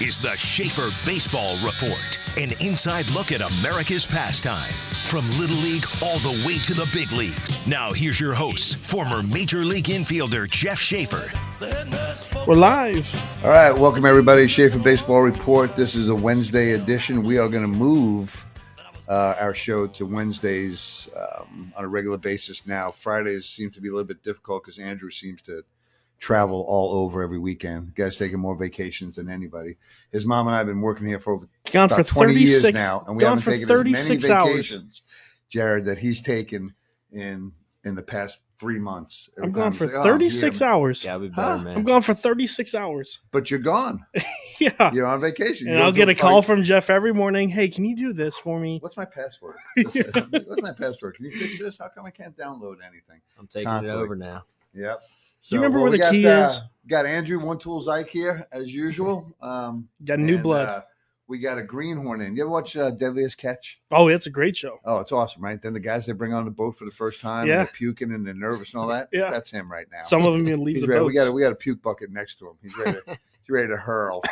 [0.00, 4.72] is the Schaefer Baseball Report, an inside look at America's pastime.
[5.10, 7.66] From Little League all the way to the big leagues.
[7.66, 11.26] Now, here's your host, former Major League infielder Jeff Schaefer.
[12.46, 13.10] We're live.
[13.42, 14.46] All right, welcome everybody.
[14.46, 15.74] Schaefer Baseball Report.
[15.74, 17.24] This is a Wednesday edition.
[17.24, 18.44] We are going to move
[19.08, 22.92] uh, our show to Wednesdays um, on a regular basis now.
[22.92, 25.64] Fridays seem to be a little bit difficult because Andrew seems to
[26.18, 27.88] travel all over every weekend.
[27.88, 29.76] The guy's taking more vacations than anybody.
[30.10, 32.62] His mom and I have been working here for over Gone about for 20 years
[32.62, 34.48] 36 now, and we haven't for taken as many 36 hours.
[34.50, 35.02] vacations,
[35.48, 36.74] Jared, that he's taken
[37.12, 37.52] in
[37.84, 39.30] in the past three months.
[39.36, 41.04] Every I'm gone for like, "Oh, 36 here." hours.
[41.04, 41.58] Gotta be Huh?
[41.58, 41.76] man.
[41.76, 43.20] I'm gone for 36 hours.
[43.30, 44.04] But you're gone.
[44.58, 44.92] Yeah.
[44.92, 45.68] You're on vacation.
[45.68, 47.48] and You I'll get do a call party- from Jeff every morning.
[47.48, 48.78] Hey, can you do this for me?
[48.82, 49.54] What's my password?
[49.76, 51.14] What's my password?
[51.14, 51.78] Can you fix this?
[51.78, 53.20] How come I can't download anything?
[53.38, 54.02] I'm taking Constantly.
[54.02, 54.42] it over now.
[54.74, 55.00] Yep.
[55.46, 56.60] Do you remember where we the got, key uh, is?
[56.86, 59.30] Got Andrew One Tool Zyke here as usual.
[59.40, 60.68] Um, Got new and, blood.
[60.68, 60.80] uh,
[61.26, 62.34] we got a greenhorn in.
[62.34, 63.80] You ever watch uh, Deadliest Catch?
[63.90, 64.78] oh, it's a great show.
[64.86, 65.60] Oh, it's awesome, right?
[65.60, 67.58] Then the guys they bring on the boat for the first time, Yeah.
[67.60, 69.08] and they're puking and they're nervous and all that.
[69.12, 69.30] Yeah.
[69.30, 70.04] that's him right now.
[70.04, 71.00] Some of them even leave He's the ready.
[71.00, 71.06] boat.
[71.06, 72.54] We got a, we got a puke bucket next to him.
[72.62, 72.92] He's ready.
[72.92, 74.22] To, he's ready to hurl.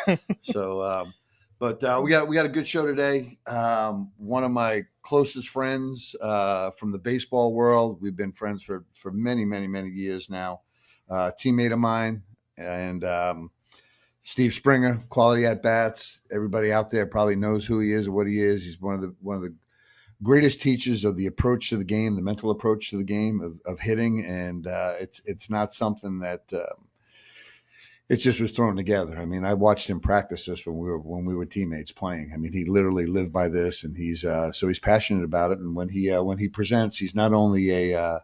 [0.40, 1.12] So, um,
[1.58, 3.38] but uh, we got we got a good show today.
[3.46, 7.98] Um, one of my closest friends uh, from the baseball world.
[8.00, 10.62] We've been friends for for many many many years now.
[11.08, 12.22] Uh, teammate of mine
[12.58, 13.50] and um,
[14.22, 16.20] Steve Springer, quality at bats.
[16.32, 18.64] Everybody out there probably knows who he is or what he is.
[18.64, 19.54] He's one of the one of the
[20.22, 23.60] greatest teachers of the approach to the game, the mental approach to the game of,
[23.70, 26.88] of hitting, and uh, it's it's not something that um,
[28.08, 29.18] it just was thrown together.
[29.18, 32.32] I mean, I watched him practice this when we were when we were teammates playing.
[32.32, 35.58] I mean, he literally lived by this, and he's uh, so he's passionate about it.
[35.58, 38.18] And when he uh, when he presents, he's not only a uh,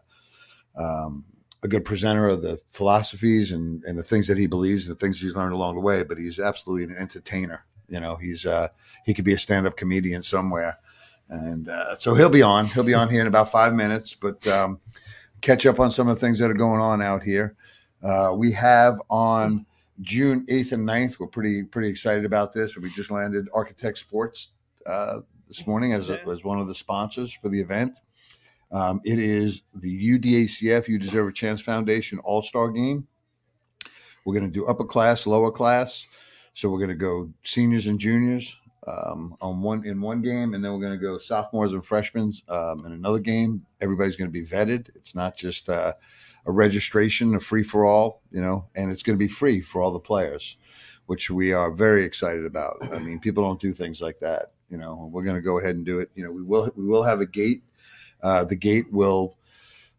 [0.77, 1.25] um,
[1.63, 4.99] a good presenter of the philosophies and, and the things that he believes and the
[4.99, 7.65] things he's learned along the way, but he's absolutely an entertainer.
[7.87, 8.67] You know, he's uh,
[9.05, 10.77] he could be a stand up comedian somewhere,
[11.29, 12.65] and uh, so he'll be on.
[12.67, 14.79] He'll be on here in about five minutes, but um,
[15.41, 17.55] catch up on some of the things that are going on out here.
[18.01, 19.65] Uh, we have on
[20.01, 21.19] June 8th and 9th.
[21.19, 22.75] We're pretty pretty excited about this.
[22.75, 24.49] We just landed Architect Sports
[24.85, 26.17] uh, this morning as, Yeah.
[26.31, 27.93] as one of the sponsors for the event.
[28.73, 33.07] Um, it is the UDACF You Deserve a Chance Foundation All Star Game.
[34.25, 36.07] We're going to do upper class, lower class.
[36.53, 38.55] So we're going to go seniors and juniors
[38.87, 42.33] um, on one in one game, and then we're going to go sophomores and freshmen
[42.49, 43.65] um, in another game.
[43.81, 44.89] Everybody's going to be vetted.
[44.95, 45.93] It's not just uh,
[46.45, 49.81] a registration, a free for all, you know, and it's going to be free for
[49.81, 50.57] all the players,
[51.05, 52.77] which we are very excited about.
[52.91, 55.09] I mean, people don't do things like that, you know.
[55.11, 56.09] We're going to go ahead and do it.
[56.15, 57.63] You know, we will we will have a gate.
[58.23, 59.37] Uh, the gate will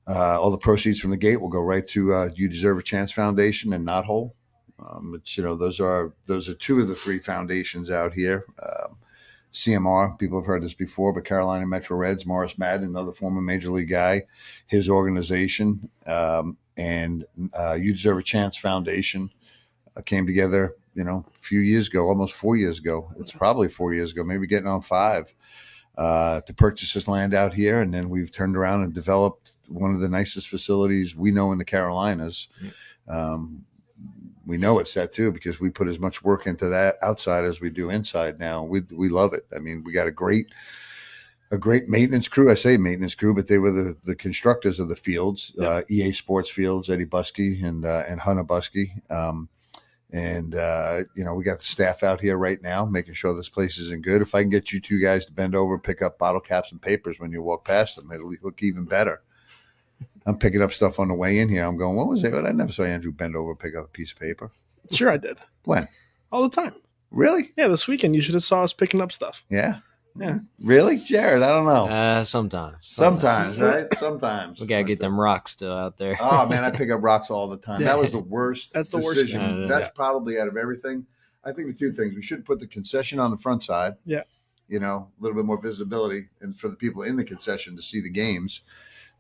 [0.07, 2.83] uh, all the proceeds from the gate will go right to uh, You Deserve a
[2.83, 4.35] Chance Foundation and Not Whole.
[4.79, 8.45] Um, it's you know those are those are two of the three foundations out here.
[8.63, 8.97] Um,
[9.53, 13.71] CMR, people have heard this before, but Carolina Metro Reds, Morris Madden, another former major
[13.71, 14.25] league guy,
[14.67, 17.25] his organization, um, and
[17.57, 19.31] uh, You Deserve a Chance Foundation
[19.97, 23.13] uh, came together, you know, a few years ago, almost four years ago.
[23.21, 25.33] It's probably four years ago, maybe getting on five,
[25.97, 29.95] uh, to purchase this land out here, and then we've turned around and developed one
[29.95, 32.49] of the nicest facilities we know in the Carolinas.
[33.09, 33.65] Um,
[34.47, 37.61] we know it's that too because we put as much work into that outside as
[37.61, 38.63] we do inside now.
[38.63, 39.47] We we love it.
[39.55, 40.49] I mean, we got a great
[41.51, 42.51] a great maintenance crew.
[42.51, 46.13] I say maintenance crew, but they were the, the constructors of the fields, uh, EA
[46.13, 49.11] Sports Fields, Eddie Buskey and uh, and Hunter Buskey.
[49.11, 49.49] Um,
[50.15, 53.49] and uh, you know, we got the staff out here right now, making sure this
[53.49, 54.23] place isn't good.
[54.23, 56.71] If I can get you two guys to bend over and pick up bottle caps
[56.71, 59.23] and papers when you walk past them, it'll look even better.
[60.25, 61.65] I'm picking up stuff on the way in here.
[61.65, 62.33] I'm going, what was it?
[62.33, 64.53] I never saw Andrew bend over and pick up a piece of paper.
[64.93, 65.41] Sure, I did.
[65.65, 65.89] When?
[66.31, 66.75] All the time.
[67.11, 67.53] Really?
[67.57, 69.45] Yeah, this weekend you should have saw us picking up stuff.
[69.51, 69.79] Yeah.
[70.19, 70.39] Yeah.
[70.63, 71.43] Really, Jared?
[71.43, 71.89] I don't know.
[71.89, 72.77] Uh, sometimes.
[72.83, 73.87] Sometimes, right?
[73.99, 74.61] Sometimes.
[74.61, 76.17] We gotta get But, them rocks still out there.
[76.21, 77.83] Oh man, I pick up rocks all the time.
[77.83, 78.71] That was the worst.
[78.73, 79.67] That's the worst thing.
[79.67, 79.91] That's Yeah.
[79.95, 81.07] probably out of everything.
[81.45, 83.95] I think the two things we should put the concession on the front side.
[84.07, 84.23] Yeah.
[84.69, 87.83] You know, a little bit more visibility, and for the people in the concession to
[87.83, 88.63] see the games,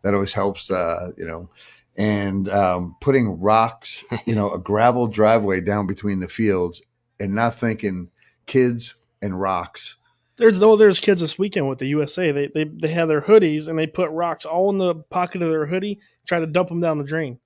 [0.03, 0.71] that always helps.
[0.71, 1.51] Uh, you know,
[1.97, 6.81] and um, putting rocks, you know, a gravel driveway down between the fields,
[7.21, 8.11] and not thinking
[8.47, 9.97] kids and rocks.
[10.37, 12.33] There's though there's kids this weekend with the USA.
[12.33, 15.51] They they they have their hoodies and they put rocks all in the pocket of
[15.51, 17.39] their hoodie, try to dump them down the drain.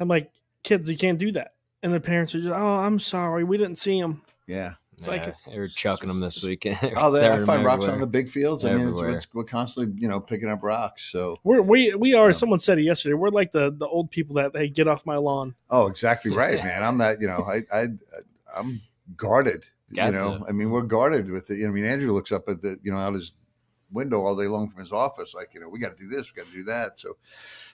[0.00, 0.30] I'm like,
[0.62, 1.54] kids, you can't do that.
[1.82, 4.22] And the parents are just, oh, I'm sorry, we didn't see them.
[4.46, 4.74] Yeah.
[4.98, 6.78] It's like- they were chucking them this weekend.
[6.96, 8.64] Oh, they, I find rocks on the big fields.
[8.64, 11.04] I mean, it's, it's, we're constantly, you know, picking up rocks.
[11.12, 12.28] So, We're we we are.
[12.28, 12.32] Yeah.
[12.32, 13.12] Someone said it yesterday.
[13.12, 15.54] We're like the the old people that hey, get off my lawn.
[15.68, 16.82] oh, exactly right, man.
[16.82, 17.88] I'm that, you know, I, I,
[18.56, 18.80] I'm
[19.18, 20.44] guarded You know.
[20.48, 21.64] I mean, we're guarded with it.
[21.64, 23.32] I mean, Andrew looks up at the you know out his
[23.92, 26.32] window all day long from his office, like you know, we got to do this,
[26.32, 26.98] we got to do that.
[26.98, 27.16] So,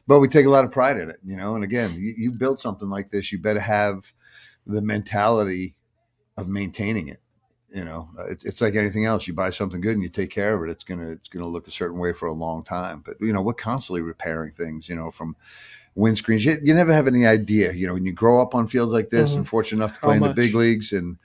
[0.07, 1.55] but we take a lot of pride in it, you know.
[1.55, 4.13] And again, you, you build something like this, you better have
[4.67, 5.75] the mentality
[6.37, 7.21] of maintaining it.
[7.75, 9.27] You know, Uh, it, it's like anything else.
[9.27, 10.71] You buy something good and you take care of it.
[10.71, 13.03] It's gonna it's gonna look a certain way for a long time.
[13.05, 14.91] But you know, we're constantly repairing things.
[14.91, 15.35] You know, from
[15.97, 16.45] windscreens.
[16.45, 17.73] You, you never have any idea.
[17.73, 19.37] You know, when you grow up on fields like this Mhm.
[19.39, 21.17] and fortunate enough to How play in the big leagues, and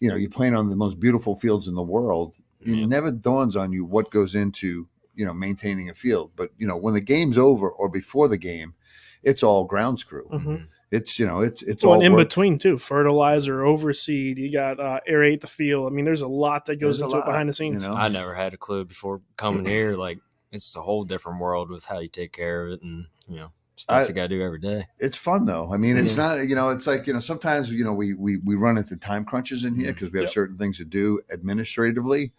[0.00, 2.34] you know, you're playing on the most beautiful fields in the world.
[2.60, 2.86] It Yeah.
[2.86, 6.32] never dawns on you what goes into you know maintaining a field.
[6.36, 8.74] But you know, when the game's over or before the game,
[9.22, 10.28] it's all grounds crew.
[10.32, 10.66] Mhm.
[10.90, 12.28] It's you know, it's it's Well, all and in work.
[12.28, 14.36] between too, fertilizer, overseed.
[14.38, 15.90] You got uh, aerate the field.
[15.90, 17.86] I mean, there's a lot that goes There's a into it behind the you scenes.
[17.86, 17.92] know?
[17.94, 19.96] I never had a clue before coming here.
[19.96, 20.18] Like
[20.52, 23.48] it's a whole different world with how you take care of it, and you know
[23.76, 24.86] stuff I- you got to do every day.
[24.98, 25.72] it's fun though.
[25.72, 26.34] I mean, it's Yeah.
[26.36, 28.96] not you know, it's like you know, sometimes you know we we we run into
[28.96, 30.32] time crunches in here because we have Yep.
[30.32, 32.32] certain things to do administratively.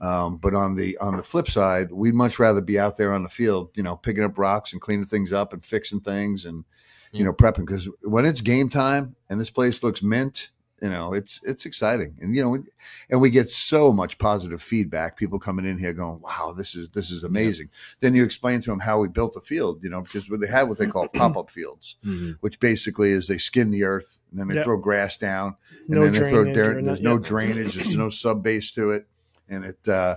[0.00, 3.22] Um, but on the on the flip side, we'd much rather be out there on
[3.22, 6.64] the field, you know, picking up rocks and cleaning things up and fixing things and
[7.12, 10.50] you know prepping because when it's game time and this place looks mint,
[10.84, 12.70] you know, it's it's exciting and you know, we-
[13.08, 15.16] and we get so much positive feedback.
[15.16, 17.70] People coming in here going, "Wow, this is this is amazing."
[18.00, 20.68] Then you explain to them how we built the field, you know, because they have
[20.68, 22.36] what they call pop up fields Mhm.
[22.40, 24.64] which basically is they skin the earth and then they Yep.
[24.64, 26.84] throw grass down and No then they throw dirt.
[26.84, 27.22] There's no yep.
[27.32, 27.74] drainage.
[27.76, 29.06] There's no sub base to it,
[29.48, 30.16] and it, uh,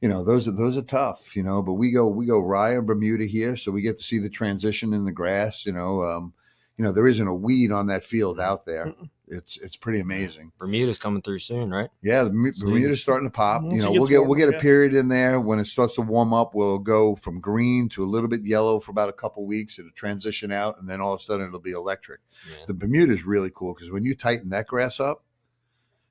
[0.00, 1.62] you know, those are those are tough, you know.
[1.62, 4.28] But we go we go rye and Bermuda here, so we get to see the
[4.28, 5.64] transition in the grass.
[5.66, 6.32] You know, um,
[6.76, 8.86] you know there isn't a weed on that field out there.
[8.86, 9.08] Mm-mm.
[9.28, 10.52] It's it's pretty amazing.
[10.58, 11.88] Bermuda's coming through soon, right?
[12.02, 12.68] Yeah, the Bermu- Sweet.
[12.72, 13.62] Bermuda's starting to pop.
[13.62, 14.60] Once you know, we'll get we'll warmer, get a yeah.
[14.60, 16.54] period in there when it starts to warm up.
[16.54, 19.78] We'll go from green to a little bit yellow for about a couple weeks.
[19.78, 22.20] It'll transition out, and then all of a sudden it'll be electric.
[22.50, 22.64] Yeah.
[22.66, 25.24] The Bermuda is really cool because when you tighten that grass up,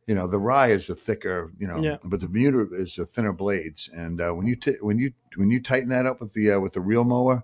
[0.08, 1.98] you know the rye is the thicker, you know, Yeah.
[2.04, 3.92] but the Bermuda is the thinner blades.
[3.94, 6.60] And uh, when you t- when you when you tighten that up with the uh,
[6.60, 7.44] with the real mower,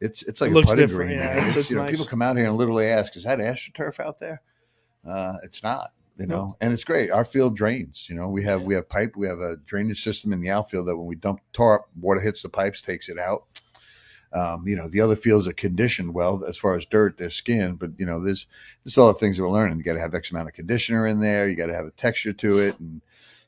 [0.00, 1.18] it's it's like It a looks putty different, green.
[1.18, 1.36] yeah, man.
[1.38, 1.90] it's- It's, it's you know, nice.
[1.90, 4.40] people come out here and literally ask, "Is that astroturf out there?"
[5.06, 5.92] Uh, it's not.
[6.16, 6.36] You No.
[6.36, 7.10] know, and it's great.
[7.10, 8.08] Our field drains.
[8.08, 9.14] You know, we have we have pipe.
[9.16, 12.42] We have a drainage system in the outfield that when we dump tarp, water hits
[12.42, 13.44] the pipes, takes it out.
[14.32, 17.74] Um, you know, the other fields are conditioned well as far as dirt, their skin,
[17.76, 18.46] but you know, there's
[18.84, 19.78] there's all the things that we're learning.
[19.78, 21.48] You got to have X amount of conditioner in there.
[21.48, 23.00] You got to have a texture to it, and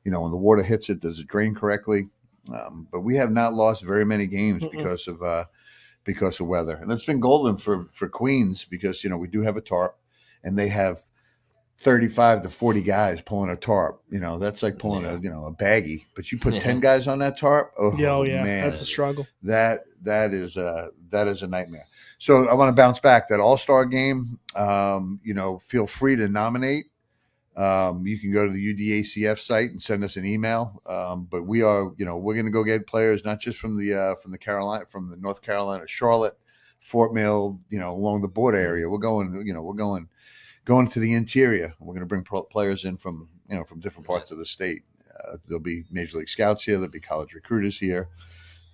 [0.04, 2.08] you know, when the water hits it, does it drain correctly?
[2.52, 4.70] Um, but we have not lost very many games Mm-mm.
[4.72, 5.44] because of uh,
[6.04, 9.42] because of weather, and it's been golden for for Queens because you know we do
[9.42, 9.96] have a tarp,
[10.44, 11.02] and they have
[11.78, 14.00] 35 to 40 guys pulling a tarp.
[14.10, 15.14] You know, that's like pulling Yeah.
[15.16, 16.04] a you know a baggie.
[16.14, 16.60] But you put Yeah.
[16.60, 17.72] 10 guys on that tarp.
[17.78, 19.26] Oh, Yeah, oh yeah, man, that's a struggle.
[19.42, 21.86] that that is a that is a nightmare.
[22.18, 24.38] So I want to bounce back that All Star game.
[24.54, 26.86] Um, you know, feel free to nominate.
[27.56, 30.82] Um, you can go to the UDACF site and send us an email.
[30.86, 33.78] Um, but we are, you know, we're going to go get players not just from
[33.78, 36.36] the uh, from the Carolina, from the North Carolina, Charlotte,
[36.80, 38.88] Fort Mill, you know, along the border area.
[38.88, 40.06] We're going, you know, we're going
[40.66, 41.72] going to the interior.
[41.80, 44.44] We're going to bring pro- players in from you know from different parts of the
[44.44, 44.82] state.
[45.10, 46.74] Uh, there'll be major league scouts here.
[46.76, 48.10] There'll be college recruiters here,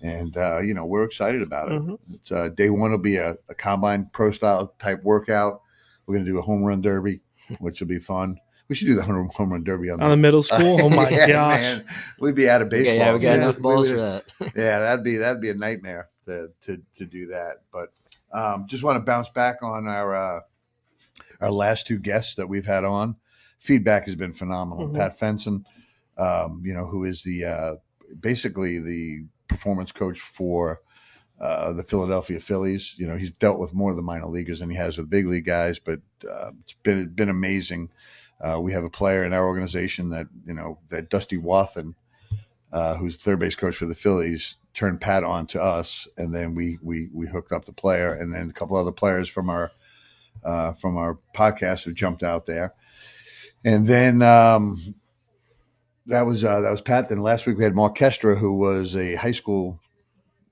[0.01, 1.81] and uh, you know we're excited about it.
[1.81, 1.99] Mhm.
[2.15, 5.63] It's, uh, day one will be a, a combine pro style type workout.
[6.07, 7.21] We're going to do a home run derby,
[7.61, 8.39] which will be fun.
[8.69, 10.81] We should do the home home run derby on, On the middle school.
[10.83, 11.61] Oh my Yeah, gosh.
[11.61, 11.85] man.
[12.19, 12.97] We'd be out of baseball.
[12.97, 13.35] yeah, we got Yeah.
[13.35, 14.25] enough balls for that.
[14.57, 17.59] yeah, that'd be that'd be a nightmare to to, to do that.
[17.73, 17.93] But
[18.33, 20.41] um, just want to bounce back on our uh,
[21.43, 23.17] our last two guests that we've had on.
[23.59, 24.89] Feedback has been phenomenal.
[24.89, 24.97] Mhm.
[24.97, 25.65] Pat Fenson,
[26.19, 27.75] um, you know, who is the uh,
[28.21, 30.81] basically the performance coach for
[31.41, 32.95] uh, the Philadelphia Phillies.
[32.97, 35.27] You know, he's dealt with more of the minor leaguers than he has with big
[35.27, 37.91] league guys, but uh, it's been been amazing.
[38.41, 41.95] Uh, we have a player in our organization that you know that Dusty Wathan,
[42.73, 46.35] uh, who's the third base coach for the Phillies, turned Pat on to us, and
[46.35, 49.51] then we we we hooked up the player, and then a couple other players from
[49.51, 49.73] our
[50.45, 52.75] uh, from our podcast who jumped out there,
[53.65, 54.95] and then um,
[56.07, 57.09] that was uh, that was Pat.
[57.09, 59.81] Then last week we had Mark Kestra, who was a high school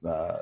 [0.06, 0.38] uh,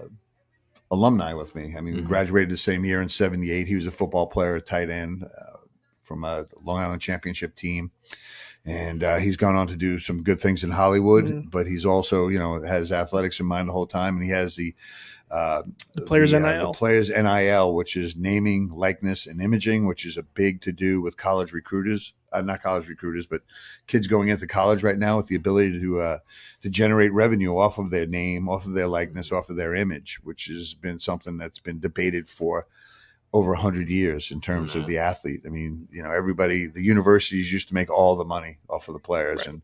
[0.90, 1.74] alumni with me.
[1.76, 2.06] I mean, we Mhm.
[2.06, 3.66] graduated the same year in '78.
[3.66, 5.56] He was a football player, a tight end uh,
[6.02, 7.90] from a Long Island championship team.
[8.64, 11.50] And uh, he's gone on to do some good things in Hollywood, Mhm.
[11.50, 14.56] but he's also, you know, has athletics in mind the whole time, and he has
[14.56, 14.74] the
[15.30, 15.62] uh,
[15.94, 16.72] The players uh, NIL.
[16.72, 21.00] the players NIL, which is naming, likeness, and imaging, which is a big to do
[21.00, 23.42] with college recruiters, uh, not college recruiters, but
[23.86, 26.18] kids going into college right now with the ability to uh,
[26.62, 30.18] to generate revenue off of their name, off of their likeness, off of their image,
[30.22, 32.66] which has been something that's been debated for
[33.34, 34.80] over 100 years in terms mm-hmm.
[34.80, 35.42] of the athlete.
[35.44, 38.94] I mean, you know, everybody, the universities used to make all the money off of
[38.94, 39.40] the players.
[39.40, 39.48] Right.
[39.48, 39.62] And,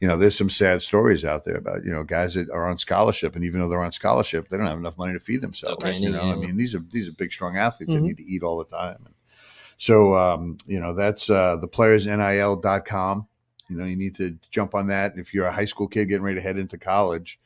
[0.00, 2.78] you know, there's some sad stories out there about, you know, guys that are on
[2.78, 3.36] scholarship.
[3.36, 5.84] And even though they're on scholarship, they don't have enough money to feed themselves.
[5.84, 5.96] Okay.
[5.96, 8.02] You know, I mean, these are, these are big, strong athletes mm-hmm.
[8.02, 8.98] that need to eat all the time.
[9.04, 9.14] And
[9.76, 11.68] so, um, you know, that's uh, the
[12.86, 13.28] com.
[13.70, 15.16] You know, you need to jump on that.
[15.16, 17.40] If you're a high school kid getting ready to head into college,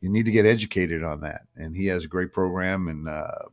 [0.00, 1.42] you need to get educated on that.
[1.56, 3.44] And he has a great program and, uh,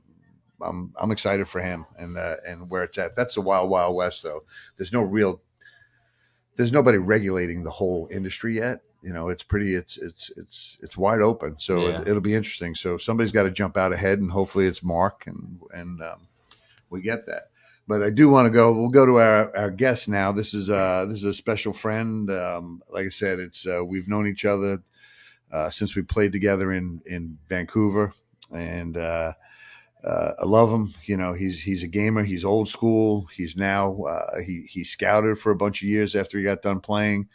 [0.62, 3.16] I'm I'm excited for him and uh, and where it's at.
[3.16, 4.42] That's the wild wild west, though.
[4.78, 5.42] There's no real,
[6.56, 8.82] there's nobody regulating the whole industry yet.
[9.04, 11.56] You know, it's pretty, it's it's it's it's wide open.
[11.60, 12.02] So Yeah.
[12.02, 12.74] it, it'll be interesting.
[12.76, 16.28] So somebody's got to jump out ahead, and hopefully it's Mark, and and um,
[16.90, 17.44] we get that.
[17.88, 18.74] But I do want to go.
[18.76, 20.32] We'll go to our, our guest now.
[20.34, 22.30] This is uh this is a special friend.
[22.30, 24.82] Um, like I said, it's uh, we've known each other
[25.54, 28.14] uh, since we played together in in Vancouver,
[28.52, 29.34] and uh,
[30.08, 30.94] uh, I love him.
[31.04, 32.24] You know, he's he's a gamer.
[32.24, 33.28] He's old school.
[33.36, 36.80] He's now uh, he he scouted for a bunch of years after he got done
[36.80, 37.28] playing.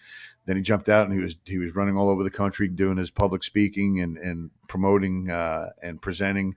[0.46, 2.96] Then he jumped out and he was he was running all over the country doing
[2.96, 6.56] his public speaking and and promoting uh, and presenting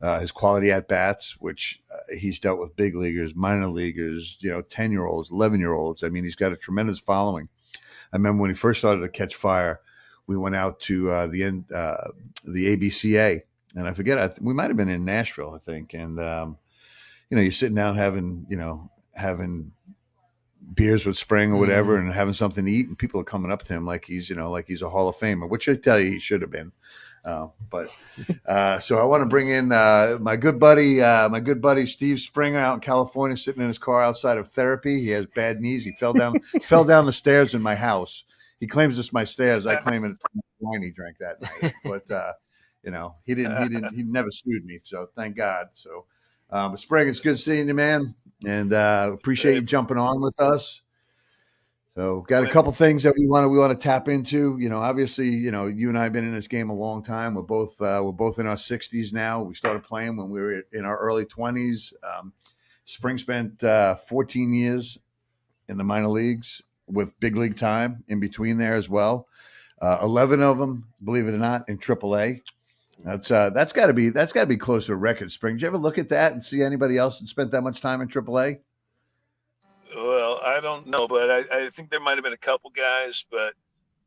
[0.00, 4.50] uh, his quality at bats, which uh, he's dealt with big leaguers, minor leaguers, you
[4.50, 6.04] know, ten year olds, eleven year olds.
[6.04, 7.48] I mean, he's got a tremendous following.
[8.12, 9.80] I remember when he first started to catch fire,
[10.28, 13.42] we went out to uh, the end the ABCA,
[13.76, 16.58] and I forget I th- we might have been in Nashville, I think, and um,
[17.30, 19.72] you know, you're sitting down having you know having
[20.74, 23.62] beers with Spring or whatever, and having something to eat, and people are coming up
[23.64, 26.00] to him like he's you know like he's a Hall of Famer, which I tell
[26.00, 26.72] you he should have been.
[27.24, 27.90] Uh, but
[28.46, 31.84] uh, so I want to bring in uh, my good buddy, uh, my good buddy
[31.86, 35.00] Steve Springer out in California, sitting in his car outside of therapy.
[35.00, 35.84] He has bad knees.
[35.84, 38.24] He fell down, fell down the stairs in my house.
[38.60, 39.66] He claims it's my stairs.
[39.66, 40.20] I claim it's
[40.60, 41.74] wine he drank that night.
[41.84, 42.32] But uh,
[42.86, 43.62] you know, he didn't.
[43.62, 43.94] He didn't.
[43.94, 44.78] He never sued me.
[44.82, 45.66] So thank God.
[45.74, 46.06] So,
[46.50, 48.14] uh, but Spring, it's good seeing you, man,
[48.46, 50.82] and uh, appreciate you jumping on with us.
[51.96, 54.56] So, got a couple things that we want to we want to tap into.
[54.60, 57.02] You know, obviously, you know, you and I have been in this game a long
[57.02, 57.34] time.
[57.34, 59.42] We're both uh, we're both in our sixties now.
[59.42, 61.92] We started playing when we were in our early twenties.
[62.02, 62.32] Um,
[62.86, 64.96] Spring spent uh, 14 years
[65.68, 69.26] in the minor leagues with big league time in between there as well.
[69.82, 72.42] Uh, 11 of them, believe it or not, in AAA.
[73.06, 75.30] That's uh, that's got to be that's got to be close to a record.
[75.30, 77.80] Spring, did you ever look at that and see anybody else that spent that much
[77.80, 78.58] time in AAA?
[79.94, 83.24] Well, I don't know, but I, I think there might have been a couple guys,
[83.30, 83.54] but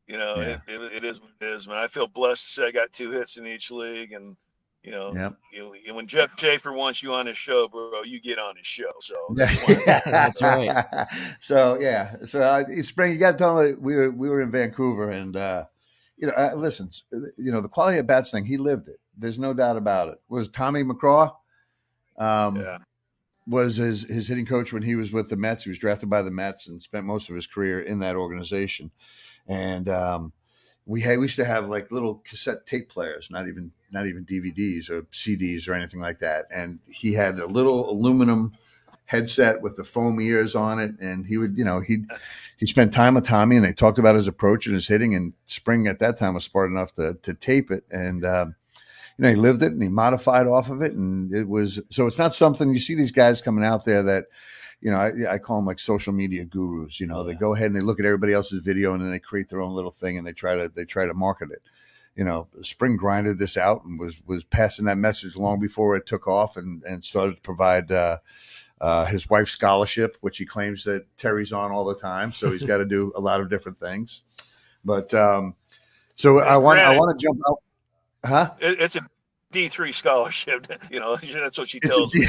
[0.06, 0.60] you know, Yeah.
[0.68, 1.77] it, it, it is what it is, man.
[1.77, 4.36] I feel blessed to say I got two hits in each league, and
[4.84, 5.38] you know, Yep.
[5.53, 8.68] you, you- when Jeff Schaefer wants you on his show, bro, you get on his
[8.68, 8.91] show.
[9.00, 10.86] So That's right.
[11.39, 14.51] So yeah, so uh, spring, you got to tell me we were we were in
[14.51, 15.65] Vancouver, and uh,
[16.20, 16.90] you know, uh, listen,
[17.38, 19.00] you know, the quality of bats thing, he lived it.
[19.18, 20.22] There's no doubt about it.
[20.28, 21.34] Was Tommy McCraw?
[22.18, 22.80] Um, yeah,
[23.48, 25.64] was his his hitting coach when he was with the Mets.
[25.64, 28.92] He was drafted by the Mets and spent most of his career in that organization.
[29.48, 30.34] And um,
[30.86, 34.26] we had we used to have like little cassette tape players, not even not even
[34.26, 36.46] DVDs or CDs or anything like that.
[36.52, 38.54] And he had a little aluminum
[39.10, 42.04] headset with the foam ears on it, and he would you know he
[42.58, 45.16] he spent time with Tommy, and they talked about his approach and his hitting.
[45.16, 48.24] And Spring at that time was smart enough to to tape it and.
[48.24, 48.56] Um,
[49.18, 50.94] you know, he lived it and he modified off of it.
[50.94, 54.28] And it was, so it's not something you see these guys coming out there that,
[54.80, 57.66] you know, I, I call them like social media gurus, you know, they go ahead
[57.66, 60.18] and they look at everybody else's video and then they create their own little thing
[60.18, 61.62] and they try to, they try to market it.
[62.16, 66.06] You know, Spring grinded this out and was, was passing that message long before it
[66.06, 68.20] took off and, and started to provide, uh,
[68.81, 72.31] uh, his wife's scholarship, which he claims that Terry's on all the time.
[72.31, 74.21] So he's got to do a lot of different things.
[74.86, 75.55] But, um,
[76.15, 77.59] so I want, I want to jump out.
[78.25, 78.51] Huh?
[78.59, 79.01] it, it's a
[79.51, 80.67] D three scholarship.
[80.91, 82.27] You know, that's what she tells me.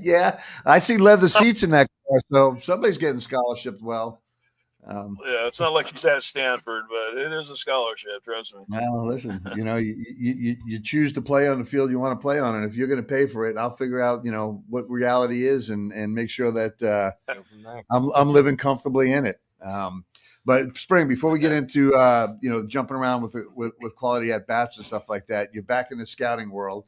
[0.00, 3.80] yeah, I see leather seats in that car, so somebody's getting scholarship.
[3.82, 4.22] Well,
[4.86, 8.24] um, Yeah, it's not like she's at Stanford, but it is a scholarship.
[8.24, 8.62] Trust me.
[8.68, 11.98] well, listen, you know, you, you you you choose to play on the field you
[11.98, 14.24] want to play on, and if you're going to pay for it, I'll figure out,
[14.24, 17.84] you know, what reality is, and and make sure that uh, Go from there.
[17.90, 19.40] I'm I'm living comfortably in it.
[19.62, 20.04] Um,
[20.46, 24.32] but spring, before we get into uh, you know jumping around with with with quality
[24.32, 26.86] at bats and stuff like that, you're back in the scouting world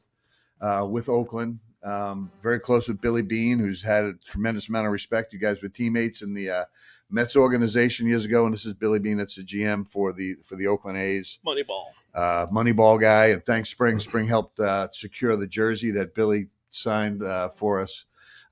[0.61, 1.59] uh, with Oakland.
[1.83, 5.33] Um, very close with Billy Beane, who's had a tremendous amount of respect.
[5.33, 6.63] You guys were teammates in the uh,
[7.09, 9.17] Mets organization years ago, and this is Billy Beane.
[9.17, 11.85] That's the GM for the for the Oakland A's Moneyball.
[12.15, 13.99] uh, Moneyball guy, and thanks Spring.
[13.99, 18.05] Spring helped uh, secure the jersey that Billy signed uh, for us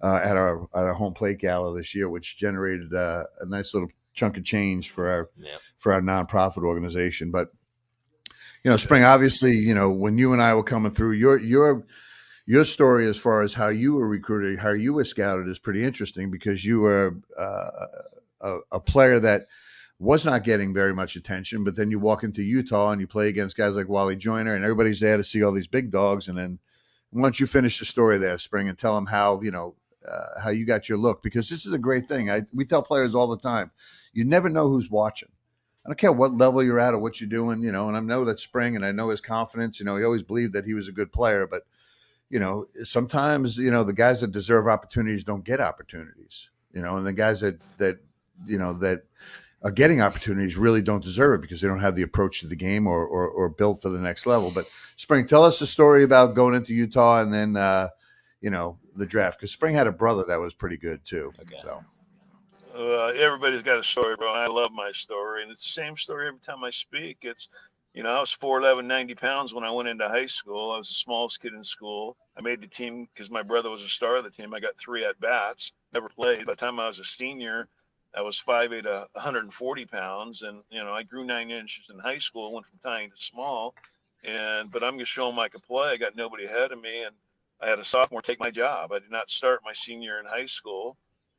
[0.03, 3.73] uh, at our at our home plate gala this year, which generated uh, a nice
[3.73, 5.55] little chunk of change for our Yeah.
[5.77, 7.31] for our nonprofit organization.
[7.31, 7.47] But
[8.63, 11.83] you know, Spring, obviously, you know, when you and I were coming through, you're you're
[12.45, 15.83] your story as far as how you were recruited, how you were scouted is pretty
[15.83, 17.85] interesting because you were uh,
[18.41, 19.47] a, a player that
[19.99, 23.29] was not getting very much attention, but then you walk into Utah and you play
[23.29, 26.27] against guys like Wally Joyner, and everybody's there to see all these big dogs.
[26.27, 26.57] And then
[27.11, 29.75] once you finish the story there, Spring, and tell them how you know
[30.07, 32.31] uh, how you got your look, because this is a great thing.
[32.31, 33.69] I we tell players all the time,
[34.13, 35.29] you never know who's watching.
[35.85, 37.87] I don't care what level you're at or what you're doing, you know.
[37.87, 39.79] And I know that Spring, and I know his confidence.
[39.79, 41.63] You know, he always believed that he was a good player, but
[42.31, 46.49] you know, sometimes you know the guys that deserve opportunities don't get opportunities.
[46.73, 47.99] You know, and the guys that that
[48.47, 49.03] you know that
[49.63, 52.55] are getting opportunities really don't deserve it because they don't have the approach to the
[52.55, 54.49] game or, or, or built for the next level.
[54.49, 57.89] But Spring, tell us the story about going into Utah and then, uh,
[58.41, 61.31] you know, the draft because Spring had a brother that was pretty good too.
[61.41, 61.57] Okay.
[61.61, 61.83] So.
[62.75, 64.33] Uh, everybody's got a story, bro.
[64.33, 67.19] I love my story, and it's the same story every time I speak.
[67.21, 67.49] It's,
[67.93, 70.71] you know, I was 4'11", 90 pounds when I went into high school.
[70.71, 72.15] I was the smallest kid in school.
[72.37, 74.53] I made the team because my brother was a star of the team.
[74.53, 75.73] I got three at bats.
[75.93, 76.45] Never played.
[76.45, 77.67] By the time I was a senior,
[78.15, 82.53] I was 5'8", 140 pounds, and you know I grew nine inches in high school,
[82.53, 83.75] went from tiny to small,
[84.23, 85.89] and but I'm just showing I could play.
[85.89, 87.15] I got nobody ahead of me, and
[87.61, 88.91] I had a sophomore take my job.
[88.91, 90.97] I did not start my senior in high school.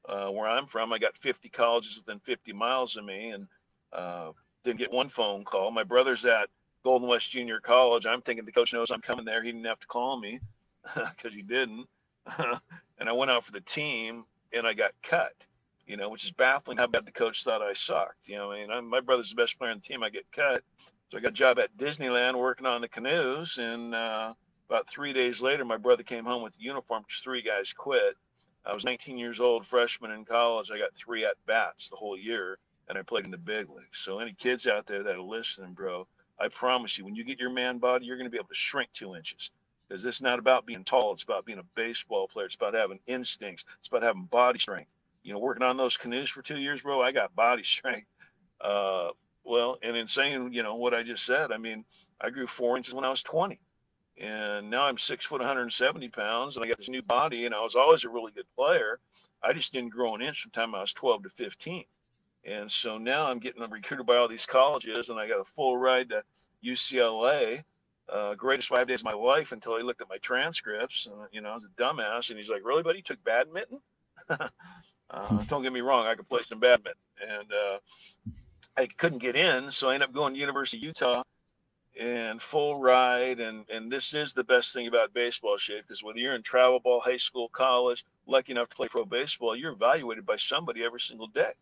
[0.08, 3.46] Uh, where I'm from, I got 50 colleges within 50 miles of me, and
[3.92, 4.32] uh,
[4.64, 5.70] didn't get one phone call.
[5.70, 6.48] My brother's at
[6.84, 8.06] Golden West Junior College.
[8.06, 9.42] I'm thinking the coach knows I'm coming there.
[9.42, 10.40] He didn't have to call me
[10.94, 11.86] because he didn't.
[12.38, 15.34] and I went out for the team, and I got cut
[15.86, 18.28] you know, which is baffling how bad the coach thought I sucked.
[18.28, 20.02] You know, I mean, I'm, my brother's the best player on the team.
[20.02, 20.62] I get cut.
[21.10, 23.58] So I got a job at Disneyland working on the canoes.
[23.58, 24.32] And uh,
[24.68, 28.16] about three days later, my brother came home with a uniform because three guys quit.
[28.64, 30.70] I was 19 years old, freshman in college.
[30.70, 32.58] I got three at bats the whole year,
[32.92, 33.98] and I played in the big leagues.
[33.98, 36.06] So any kids out there that are listening, bro,
[36.38, 38.54] I promise you, when you get your man body, you're going to be able to
[38.54, 39.50] shrink two inches.
[39.88, 42.46] Because it's not about being tall; it's about being a baseball player.
[42.46, 43.64] It's about having instincts.
[43.78, 44.88] It's about having body strength
[45.22, 48.08] you know, working on those canoes for two years, bro, I got body strength.
[48.60, 49.10] Uh,
[49.44, 51.84] well, and in saying, you know, what I just said, I mean,
[52.20, 53.58] I grew four inches when I was 20.
[54.20, 57.62] And now I'm six foot 170 pounds and I got this new body and I
[57.62, 59.00] was always a really good player.
[59.42, 61.84] I just didn't grow an inch from the time I was 12 to 15.
[62.44, 65.76] And so now I'm getting recruited by all these colleges and I got a full
[65.76, 66.22] ride to
[66.64, 67.62] UCLA,
[68.08, 71.06] uh, greatest five days of my life until he looked at my transcripts.
[71.06, 72.30] And, you know, I was a dumbass.
[72.30, 73.80] And he's like, really, buddy, you took badminton?
[75.12, 77.78] Uh, don't get me wrong, I could play some badminton, and uh,
[78.78, 81.22] I couldn't get in, so I ended up going to University of Utah
[82.00, 83.38] and full ride.
[83.40, 86.80] And and this is the best thing about baseball, shape, because whether you're in travel
[86.80, 91.00] ball, high school, college, lucky enough to play pro baseball, you're evaluated by somebody every
[91.00, 91.52] single day.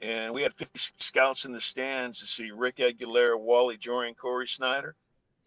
[0.00, 4.46] And we had 50 scouts in the stands to see Rick Aguilera, Wally Joyner, Cory
[4.46, 4.94] Snyder.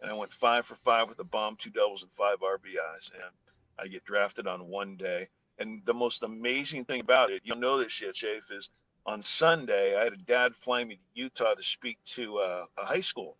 [0.00, 3.12] And I went five for five with a bomb, two doubles, and five RBIs.
[3.14, 3.32] And
[3.78, 5.28] I get drafted on one day.
[5.58, 8.68] And the most amazing thing about it, you'll know this shit, Chafe, is
[9.06, 12.84] on Sunday, I had a dad fly me to Utah to speak to uh, a
[12.84, 13.36] high school.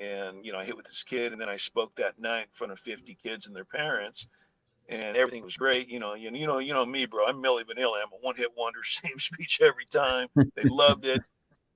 [0.00, 2.52] And, you know, I hit with this kid, and then I spoke that night in
[2.52, 4.26] front of 50 kids and their parents.
[4.88, 5.88] And everything was great.
[5.88, 7.26] You know, you, you know, you know me, bro.
[7.26, 8.02] I'm Milli Vanilli.
[8.02, 8.80] I'm a one-hit wonder.
[8.84, 10.28] Same speech every time.
[10.34, 11.22] They loved it.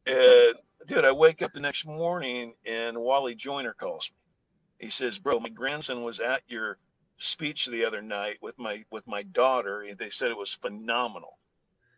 [0.07, 0.55] And
[0.87, 4.87] dude, I wake up the next morning, and Wally Joyner calls me.
[4.87, 6.79] He says, "Bro, my grandson was at your
[7.19, 9.87] speech the other night with my with my daughter.
[9.99, 11.39] They said it was phenomenal,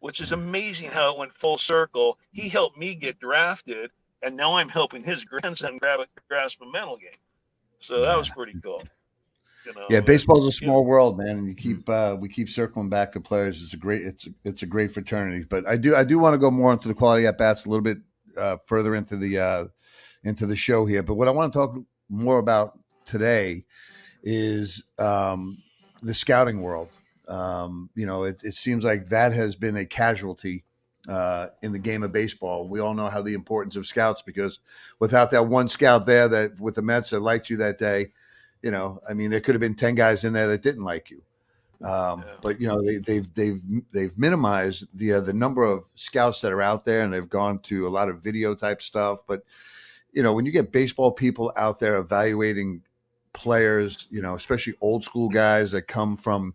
[0.01, 2.18] which is amazing how it went full circle.
[2.33, 3.90] He helped me get drafted,
[4.23, 7.11] and now I'm helping his grandson grab a grasp a mental game.
[7.79, 8.83] So that was pretty cool.
[9.66, 12.88] You know, yeah, baseball's a small world, man, and you keep uh, we keep circling
[12.88, 13.62] back to players.
[13.62, 15.44] It's a great it's a, it's a great fraternity.
[15.49, 17.68] But I do I do want to go more into the quality at bats a
[17.68, 17.99] little bit
[18.37, 19.64] uh, further into the uh,
[20.25, 21.03] into the show here.
[21.03, 21.77] But what I want to talk
[22.09, 23.64] more about today
[24.23, 25.62] is um,
[26.03, 26.88] the scouting world.
[27.29, 30.64] Um, you know, it, it, seems like that has been a casualty
[31.09, 32.68] uh, in the game of baseball.
[32.68, 34.59] We all know how the importance of scouts because
[34.99, 38.09] without that one scout there that with the Mets that liked you that day,
[38.62, 41.11] you know, I mean, there could have been ten guys in there that didn't like
[41.11, 41.23] you.
[41.83, 42.35] Um, yeah.
[42.42, 46.40] But you know, they, have they've they've they've minimized the uh, the number of scouts
[46.42, 49.20] that are out there, and they've gone to a lot of video type stuff.
[49.27, 49.42] But
[50.12, 52.83] you know, when you get baseball people out there evaluating
[53.33, 56.55] players, you know, especially old school guys that come from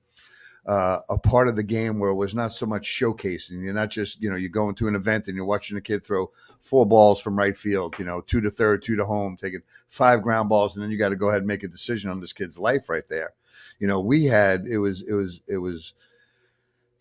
[0.65, 3.63] uh, a part of the game where it was not so much showcasing.
[3.63, 6.03] You're not just, you know, you're going to an event and you're watching a kid
[6.03, 9.61] throw four balls from right field, you know, two to third, two to home, taking
[9.89, 12.19] five ground balls, and then you got to go ahead and make a decision on
[12.19, 13.33] this kid's life right there.
[13.79, 15.93] You know, we had it was it was it was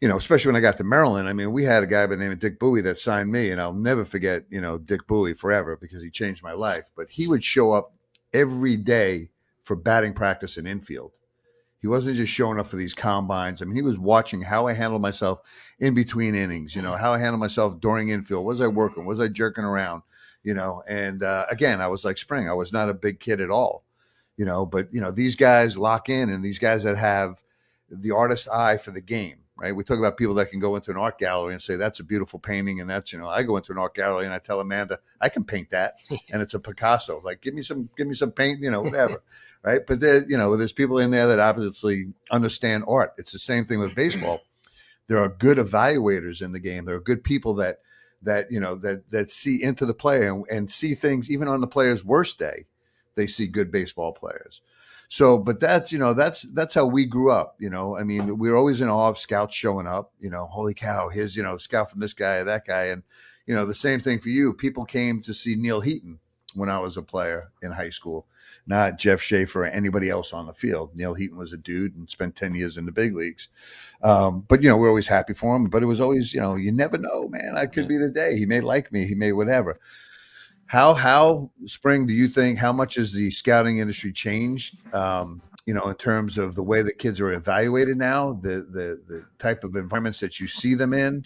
[0.00, 2.16] you know, especially when I got to Maryland, I mean, we had a guy by
[2.16, 5.06] the name of Dick Bowie that signed me, and I'll never forget, you know, Dick
[5.06, 6.90] Bowie forever because he changed my life.
[6.94, 7.94] But he would show up
[8.34, 9.30] every day
[9.62, 11.12] for batting practice in infield.
[11.84, 13.60] He wasn't just showing up for these combines.
[13.60, 15.40] I mean, he was watching how I handled myself
[15.80, 18.46] in between innings, you know, how I handled myself during infield.
[18.46, 19.04] Was I working?
[19.04, 20.00] Was I jerking around?
[20.44, 22.48] You know, and uh, again, I was like Spring.
[22.48, 23.84] I was not a big kid at all,
[24.38, 27.42] you know, but, you know, these guys lock in and these guys that have
[27.90, 29.74] the artist eye for the game, right?
[29.74, 32.04] We talk about people that can go into an art gallery and say, that's a
[32.04, 32.80] beautiful painting.
[32.80, 35.28] And that's, you know, I go into an art gallery and I tell Amanda, I
[35.28, 35.94] can paint that.
[36.30, 37.20] and it's a Picasso.
[37.22, 39.22] Like, give me some, give me some paint, you know, whatever
[39.64, 39.84] right?
[39.84, 43.14] But there, you know, there's people in there that obviously understand art.
[43.18, 44.40] It's the same thing with baseball.
[45.06, 46.86] There are good evaluators in the game.
[46.86, 47.80] There are good people that
[48.22, 51.60] that you know that that see into the player and, and see things even on
[51.60, 52.64] the player's worst day.
[53.14, 54.62] They see good baseball players.
[55.14, 57.54] So, but that's you know that's that's how we grew up.
[57.60, 60.12] You know, I mean, we were always in awe of scouts showing up.
[60.18, 63.04] You know, holy cow, here's you know scout from this guy, that guy, and
[63.46, 64.52] you know the same thing for you.
[64.52, 66.18] People came to see Neal Heaton
[66.54, 68.26] when I was a player in high school,
[68.66, 70.96] not Jeff Schaefer or anybody else on the field.
[70.96, 73.48] Neal Heaton was a dude and spent 10 years in the big leagues.
[74.02, 75.66] Um, but, you know, we're always happy for him.
[75.66, 77.54] But it was always, you know, you never know, man.
[77.56, 78.36] I could be the day.
[78.36, 79.04] He may like me.
[79.06, 79.80] He may whatever.
[80.74, 84.92] How, how, Spring, do you think, how much has the scouting industry changed?
[84.92, 89.00] Um, you know, in terms of the way that kids are evaluated now, the the
[89.06, 91.22] the type of environments that you see them in,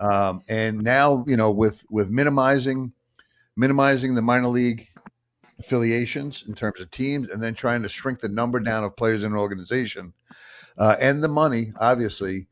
[0.00, 2.90] um, and now you know with with minimizing
[3.56, 4.88] minimizing the minor league
[5.58, 9.22] affiliations in terms of teams, and then trying to shrink the number down of players
[9.22, 10.14] in an organization
[10.78, 11.74] uh, and the money.
[11.78, 12.46] Obviously,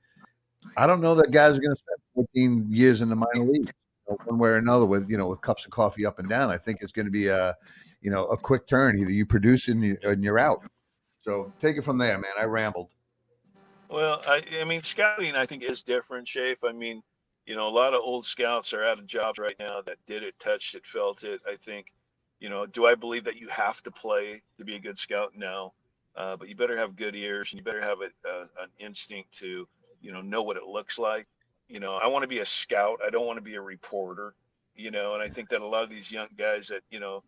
[0.77, 3.73] I don't know that guys are going to spend 14 years in the minor league
[4.07, 6.51] one way or another with you know with cups of coffee up and down.
[6.51, 7.55] I think it's going to be a
[8.01, 8.99] you know a quick turn.
[8.99, 10.63] Either you produce and, you, and you're out.
[11.19, 12.31] So take it from there, man.
[12.39, 12.91] I rambled.
[13.89, 16.59] Well, I, I mean, scouting I think is different, Shafe.
[16.65, 17.03] I mean,
[17.47, 20.23] you know, a lot of old scouts are out of jobs right now that did
[20.23, 21.41] it, touched it, felt it.
[21.47, 21.93] I think,
[22.41, 25.33] you know, do I believe that you have to play to be a good scout?
[25.37, 25.73] No,
[26.17, 29.33] uh, but you better have good ears and you better have a, uh, an instinct
[29.39, 29.69] to,
[30.01, 31.27] you know, know what it looks like.
[31.69, 33.01] You know, I want to be a scout.
[33.05, 34.35] I don't want to be a reporter.
[34.75, 37.23] You know, and I think that a lot of these young guys that you know,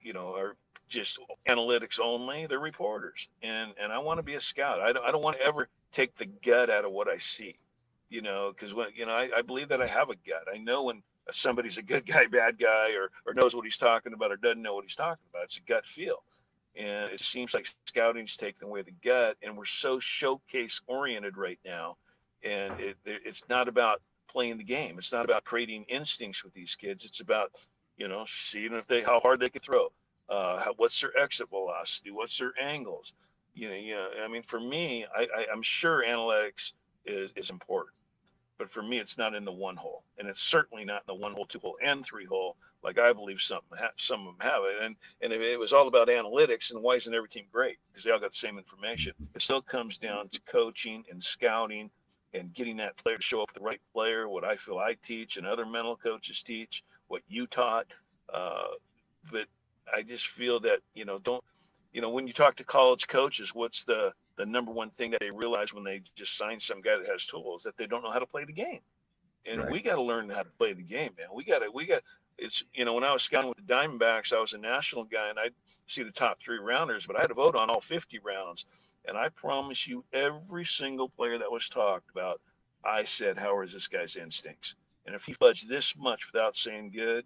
[0.00, 0.56] you know, are
[0.88, 2.46] just analytics only.
[2.46, 4.80] They're reporters, and and I want to be a scout.
[4.80, 7.56] I don't, I don't want to ever take the gut out of what I see
[8.08, 10.46] you know, because when you know, I, I believe that I have a gut.
[10.52, 14.12] I know when somebody's a good guy, bad guy, or or knows what he's talking
[14.12, 15.44] about, or doesn't know what he's talking about.
[15.44, 16.22] It's a gut feel,
[16.76, 21.58] and it seems like scouting's taken away the gut, and we're so showcase oriented right
[21.64, 21.96] now,
[22.42, 24.98] and it, it's not about playing the game.
[24.98, 27.04] It's not about creating instincts with these kids.
[27.04, 27.52] It's about
[27.96, 29.92] you know seeing if they how hard they can throw,
[30.28, 33.12] uh, how, what's their exit velocity, what's their angles.
[33.54, 34.08] You know, you know.
[34.24, 36.72] I mean, for me, I, I I'm sure analytics
[37.06, 37.94] is, is important
[38.58, 41.14] but for me, it's not in the one hole, and it's certainly not in the
[41.14, 43.60] one hole, two hole, and three hole like I believe some
[43.96, 44.82] some of them have it.
[44.82, 47.78] And and if it was all about analytics, and why isn't every team great?
[47.90, 49.14] Because they all got the same information.
[49.34, 51.90] It still comes down to coaching and scouting
[52.34, 54.28] and getting that player to show up the right player.
[54.28, 57.86] What I feel I teach and other mental coaches teach, what you taught.
[58.32, 58.68] Uh,
[59.30, 59.46] but
[59.92, 61.42] I just feel that you know don't
[61.92, 65.20] you know when you talk to college coaches, what's the the number one thing that
[65.20, 68.10] they realize when they just sign some guy that has tools that they don't know
[68.10, 68.80] how to play the game.
[69.44, 69.72] And right.
[69.72, 71.26] we got to learn how to play the game, man.
[71.34, 72.02] We got to, we got,
[72.38, 75.28] it's, you know, when I was scouting with the Diamondbacks, I was a national guy
[75.28, 75.54] and I'd
[75.88, 78.66] see the top three rounders, but I had to vote on all 50 rounds.
[79.08, 82.42] And I promise you, every single player that was talked about,
[82.84, 84.74] I said, how is this guy's instincts?
[85.06, 87.24] And if he fudged this much without saying good,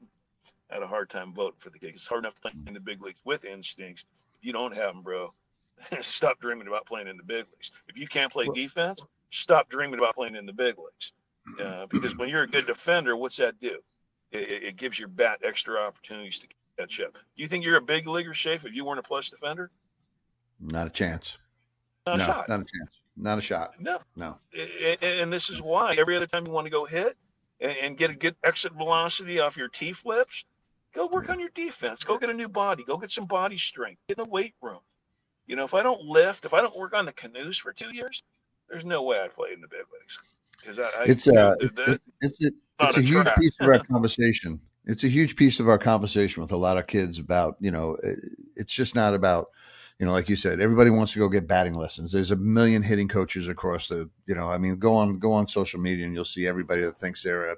[0.71, 1.91] I had a hard time voting for the kid.
[1.95, 4.05] It's hard enough playing in the big leagues with instincts.
[4.39, 5.35] If you don't have them, bro,
[6.01, 7.73] stop dreaming about playing in the big leagues.
[7.89, 11.13] If you can't play defense, stop dreaming about playing in the big leagues.
[11.61, 13.81] Uh, because when you're a good defender, what's that do?
[14.31, 16.47] It, it, gives your bat extra opportunities to
[16.79, 17.13] catch up.
[17.13, 19.71] Do you think you're a big leaguer, Shafe, if you weren't a plus defender?
[20.61, 21.37] Not a chance.
[22.07, 22.49] Not no, a shot.
[22.49, 23.01] Not a chance.
[23.17, 23.73] Not a shot.
[23.79, 23.99] No.
[24.17, 24.39] No.
[24.59, 27.17] And, and this is why every other time you want to go hit
[27.61, 30.45] and, and get a good exit velocity off your T flips,
[30.95, 32.03] go work on your defense.
[32.03, 32.85] Go get a new body.
[32.85, 34.01] Go get some body strength.
[34.09, 34.81] Get in the weight room.
[35.47, 37.95] You know, if I don't lift, if I don't work on the canoes for two
[37.95, 38.23] years,
[38.69, 40.19] there's no way I'd play in the big leagues.
[40.59, 43.69] Because I, I, it's, uh, it's, it's, it's, a, it's a, a huge piece of
[43.69, 44.61] our conversation.
[44.87, 47.97] It's a huge piece of our conversation with a lot of kids about, you know,
[48.57, 49.49] it's just not about,
[50.03, 52.11] you know, like you said, everybody wants to go get batting lessons.
[52.11, 55.47] There's a million hitting coaches across the, you know, I mean, go on, go on
[55.47, 57.57] social media and you'll see everybody that thinks they're a,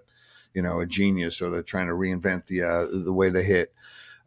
[0.53, 3.73] you know, a genius or they're trying to reinvent the, uh, the way they hit.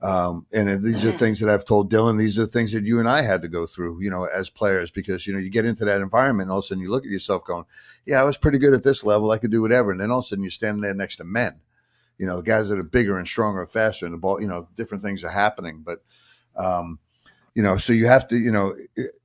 [0.01, 2.17] Um, and these are things that I've told Dylan.
[2.17, 4.89] These are things that you and I had to go through, you know, as players,
[4.89, 7.03] because you know you get into that environment, and all of a sudden you look
[7.03, 7.65] at yourself, going,
[8.05, 9.31] "Yeah, I was pretty good at this level.
[9.31, 11.23] I could do whatever." And then all of a sudden you're standing there next to
[11.23, 11.61] men,
[12.19, 14.47] you know, the guys that are bigger and stronger and faster, and the ball, you
[14.47, 15.83] know, different things are happening.
[15.83, 16.03] But,
[16.55, 16.99] um,
[17.57, 18.75] you know, so you have to, you know,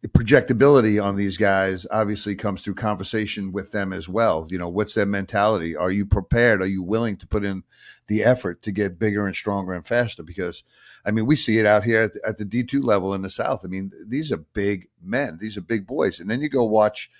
[0.08, 4.46] projectability on these guys obviously comes through conversation with them as well.
[4.48, 5.76] You know, what's their mentality?
[5.76, 6.62] Are you prepared?
[6.62, 7.62] Are you willing to put in
[8.06, 10.22] the effort to get bigger and stronger and faster?
[10.22, 10.64] Because,
[11.04, 13.28] I mean, we see it out here at the, at the D2 level in the
[13.28, 13.66] South.
[13.66, 16.18] I mean, these are big men, these are big boys.
[16.18, 17.10] And then you go watch,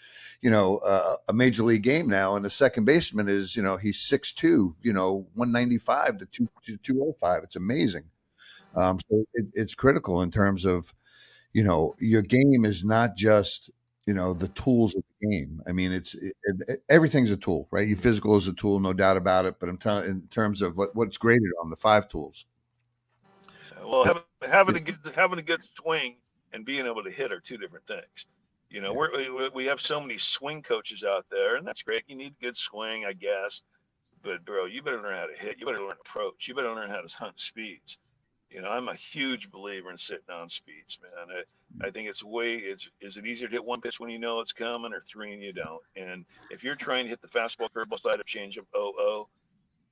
[0.40, 3.77] you know, uh, a major league game now, and the second baseman is, you know,
[3.77, 7.42] he's 6'2, you know, 195 to, 2, to 205.
[7.44, 8.05] It's amazing.
[8.75, 10.94] Um, so it, it's critical in terms of,
[11.52, 13.70] you know, your game is not just
[14.06, 15.62] you know the tools of the game.
[15.66, 17.86] I mean, it's it, it, everything's a tool, right?
[17.86, 18.02] Your mm-hmm.
[18.02, 19.60] physical is a tool, no doubt about it.
[19.60, 22.46] But I'm telling in terms of what, what's graded on the five tools.
[23.24, 26.16] Uh, well, having, having a good having a good swing
[26.52, 28.26] and being able to hit are two different things.
[28.70, 29.28] You know, yeah.
[29.30, 32.04] we we have so many swing coaches out there, and that's great.
[32.08, 33.62] You need a good swing, I guess.
[34.22, 35.56] But bro, you better learn how to hit.
[35.58, 36.48] You better learn approach.
[36.48, 37.98] You better learn how to hunt speeds.
[38.52, 41.36] You know, I'm a huge believer in sitting on speeds, man.
[41.38, 44.18] I, I think it's way it's is it easier to hit one pitch when you
[44.18, 45.82] know it's coming or three and you don't.
[45.96, 49.28] And if you're trying to hit the fastball curveball side of changeup oh oh,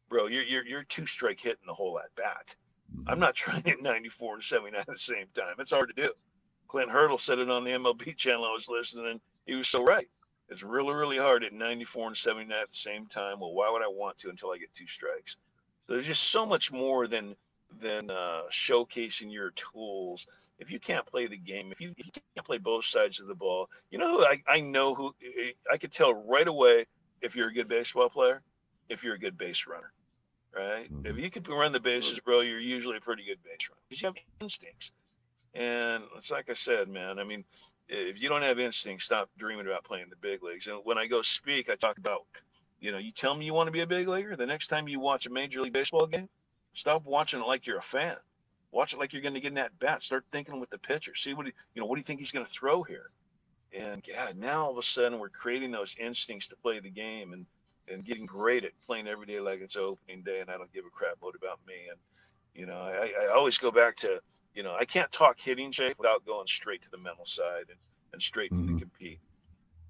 [0.08, 2.54] bro, you're you're you're two strike hitting the whole at bat.
[3.06, 3.20] I'm mm-hmm.
[3.20, 5.54] not trying to hit 94 and 79 at the same time.
[5.58, 6.12] It's hard to do.
[6.68, 10.08] Clint Hurdle said it on the MLB channel I was listening, he was so right.
[10.48, 13.40] It's really, really hard at 94 and 79 at the same time.
[13.40, 15.36] Well, why would I want to until I get two strikes?
[15.86, 17.36] So there's just so much more than
[17.80, 20.26] than uh, showcasing your tools.
[20.58, 23.28] If you can't play the game, if you, if you can't play both sides of
[23.28, 25.14] the ball, you know who I, I know who
[25.72, 26.86] I could tell right away
[27.22, 28.42] if you're a good baseball player,
[28.88, 29.92] if you're a good base runner,
[30.54, 30.92] right?
[30.92, 31.06] Mm-hmm.
[31.06, 34.02] If you can run the bases, bro, you're usually a pretty good base runner because
[34.02, 34.92] you have instincts.
[35.54, 37.18] And it's like I said, man.
[37.18, 37.44] I mean,
[37.88, 40.66] if you don't have instincts, stop dreaming about playing the big leagues.
[40.66, 42.26] And when I go speak, I talk about,
[42.80, 44.36] you know, you tell me you want to be a big leaguer.
[44.36, 46.28] The next time you watch a major league baseball game,
[46.74, 48.16] Stop watching it like you're a fan.
[48.72, 50.02] Watch it like you're going to get in that bat.
[50.02, 51.14] Start thinking with the pitcher.
[51.14, 51.86] See what he, you know.
[51.86, 53.10] What do you think he's going to throw here?
[53.76, 57.32] And God, now all of a sudden we're creating those instincts to play the game
[57.32, 57.46] and
[57.88, 60.40] and getting great at playing every day like it's opening day.
[60.40, 61.74] And I don't give a crap load about me.
[61.90, 61.98] And
[62.54, 64.20] you know, I, I always go back to
[64.54, 67.78] you know I can't talk hitting shape without going straight to the mental side and,
[68.12, 68.66] and straight mm-hmm.
[68.68, 69.20] to the compete.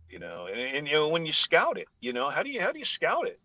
[0.08, 2.60] You know, and, and you know when you scout it, you know how do you
[2.60, 3.38] how do you scout it?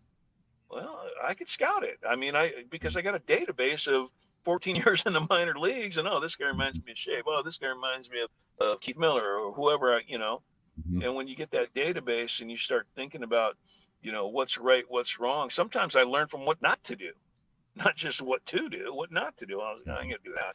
[0.70, 1.98] Well, I could scout it.
[2.08, 4.08] I mean, I because I got a database of
[4.44, 7.22] 14 years in the minor leagues, and oh, this guy reminds me of Shea.
[7.26, 10.42] Oh, this guy reminds me of, of Keith Miller or whoever, you know.
[10.80, 11.02] Mm-hmm.
[11.02, 13.56] And when you get that database and you start thinking about,
[14.02, 15.50] you know, what's right, what's wrong.
[15.50, 17.10] Sometimes I learn from what not to do,
[17.76, 19.60] not just what to do, what not to do.
[19.60, 20.54] I was, I'm going to do that.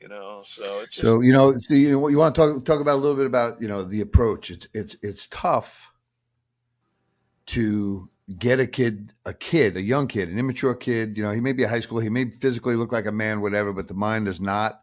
[0.00, 2.64] You know, so it's just, so you know, so you know, you want to talk
[2.66, 4.50] talk about a little bit about you know the approach.
[4.50, 5.90] It's it's it's tough
[7.46, 11.40] to get a kid, a kid, a young kid, an immature kid, you know, he
[11.40, 13.94] may be a high school, he may physically look like a man, whatever, but the
[13.94, 14.82] mind is not,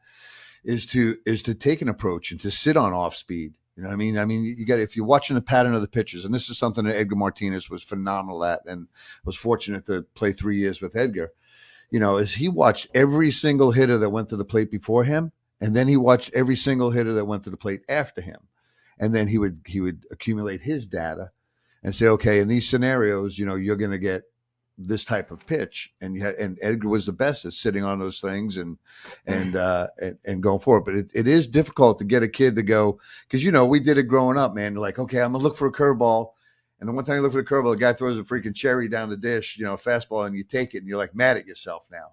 [0.64, 3.54] is to is to take an approach and to sit on off speed.
[3.76, 4.18] You know what I mean?
[4.18, 6.58] I mean, you got if you're watching the pattern of the pitches, and this is
[6.58, 8.88] something that Edgar Martinez was phenomenal at, and
[9.26, 11.32] was fortunate to play three years with Edgar.
[11.90, 15.32] You know, as he watched every single hitter that went to the plate before him,
[15.60, 18.48] and then he watched every single hitter that went to the plate after him,
[19.00, 21.32] and then he would he would accumulate his data
[21.84, 24.24] and say, okay, in these scenarios, you know, you're going to get
[24.78, 28.20] this type of pitch, and had, and Edgar was the best at sitting on those
[28.20, 28.78] things and
[29.28, 30.86] and uh, and, and going forward.
[30.86, 33.80] But it, it is difficult to get a kid to go because you know we
[33.80, 34.76] did it growing up, man.
[34.76, 36.32] Like, okay, I'm gonna look for a curveball,
[36.80, 38.88] and the one time you look for the curveball, the guy throws a freaking cherry
[38.88, 41.46] down the dish, you know, fastball, and you take it, and you're like mad at
[41.46, 42.08] yourself now,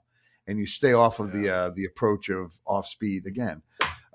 [0.46, 1.40] and you stay off of yeah.
[1.40, 3.62] the uh, the approach of off speed again.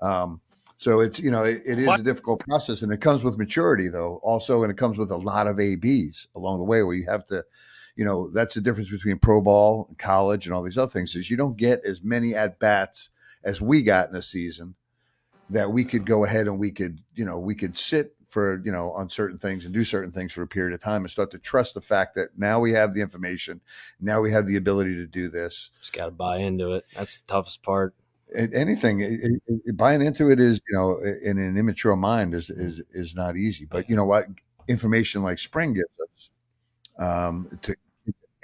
[0.00, 0.40] Um,
[0.78, 2.00] so it's you know it, it is what?
[2.00, 5.16] a difficult process, and it comes with maturity though also, and it comes with a
[5.16, 7.44] lot of ABs along the way where you have to,
[7.96, 11.14] you know, that's the difference between pro ball, and college, and all these other things
[11.16, 13.10] is you don't get as many at bats
[13.44, 14.74] as we got in a season
[15.50, 18.72] that we could go ahead and we could you know we could sit for you
[18.72, 21.30] know on certain things and do certain things for a period of time and start
[21.30, 23.60] to trust the fact that now we have the information
[24.00, 27.18] now we have the ability to do this just got to buy into it that's
[27.18, 27.94] the toughest part
[28.34, 32.82] anything it, it, buying into it is you know in an immature mind is is
[32.92, 34.26] is not easy but you know what?
[34.68, 36.30] Information like spring gives us
[36.98, 37.76] um, to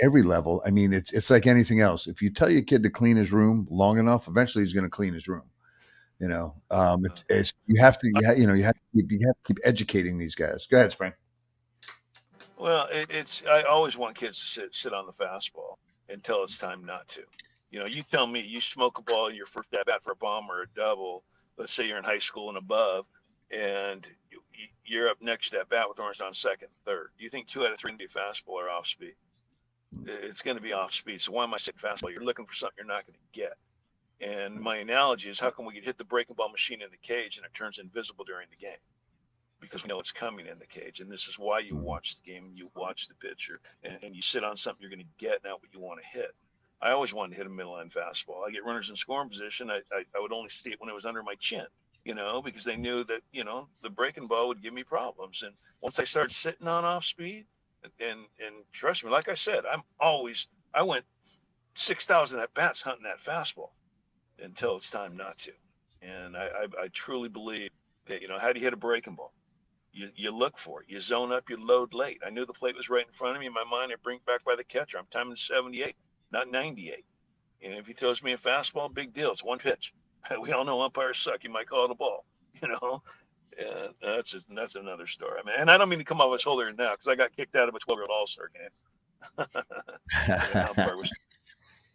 [0.01, 0.63] every level.
[0.65, 2.07] I mean it's it's like anything else.
[2.07, 4.91] If you tell your kid to clean his room long enough eventually he's going to
[4.91, 5.45] clean his room
[6.23, 6.55] you know?
[6.71, 9.37] Um, it's, it's, you have to you, you know you have to keep, you have
[9.37, 10.67] to keep educating these guys.
[10.71, 11.13] Go ahead spring.
[12.57, 16.59] Well it, it's i always want kids to sit sit on the fastball until it's
[16.59, 17.23] time not to
[17.73, 20.17] you know, you tell me you smoke a ball your first at bat for a
[20.17, 21.25] bomb or a double.
[21.57, 23.07] Let's say you're in high school and above,
[23.51, 24.07] and
[24.85, 27.09] you're up next at bat with orange on second, third.
[27.19, 29.15] You think two out of three can be fastball or off speed?
[30.07, 31.21] It's going to be off speed.
[31.23, 32.13] So why am I saying fastball?
[32.13, 33.55] You're looking for something you're not going to get.
[34.21, 37.39] And my analogy is how can we hit the breaking ball machine in the cage
[37.39, 38.77] and it turns invisible during the game?
[39.61, 41.01] Because we know it's coming in the cage.
[41.01, 44.21] And this is why you watch the game, you watch the pitcher, and, and you
[44.23, 46.35] sit on something you're going to get, not what you want to hit.
[46.83, 48.47] I always wanted to hit a middle line fastball.
[48.47, 49.71] I get runners in scoring position.
[49.71, 51.67] I, I, I would only see it when it was under my chin,
[52.05, 55.43] you know, because they knew that, you know, the breaking ball would give me problems.
[55.45, 57.47] And once I started sitting on off speed,
[58.01, 61.05] and and trust me, like I said, I'm always I went
[61.75, 63.71] six thousand at bats hunting that fastball
[64.39, 65.53] until it's time not to.
[66.03, 67.71] And I, I, I truly believe
[68.07, 69.33] that you know how do you hit a breaking ball?
[69.93, 70.89] You you look for it.
[70.91, 71.51] You zone up.
[71.51, 72.21] You load late.
[72.27, 73.47] I knew the plate was right in front of me.
[73.47, 74.99] In my mind, I bring back by the catcher.
[74.99, 75.95] I'm timing 78,
[76.33, 77.05] not 98.
[77.63, 79.31] And if he throws me a fastball, big deal.
[79.33, 79.93] It's one pitch.
[80.41, 81.43] We all know umpires suck.
[81.43, 82.25] You might call it a ball.
[82.63, 83.03] You know,
[83.59, 85.41] and that's just, that's another story.
[85.43, 87.35] I mean, and I don't mean to come off as holier now because I got
[87.37, 88.71] kicked out of a 12 year old All Star game.
[90.97, 91.11] Was-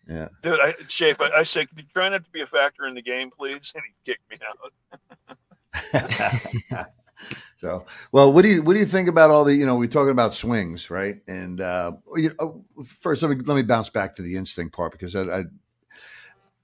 [0.10, 0.28] Yeah.
[0.42, 2.96] Dude, I, Shape, I, I say, could you try not to be a factor in
[2.96, 3.72] the game, please?
[3.76, 4.74] And he kicked me out.
[7.58, 9.88] So, well, what do you what do you think about all the you know we're
[9.88, 11.18] talking about swings, right?
[11.28, 12.64] And uh, you know,
[13.00, 15.44] first, let me let me bounce back to the instinct part because I, I,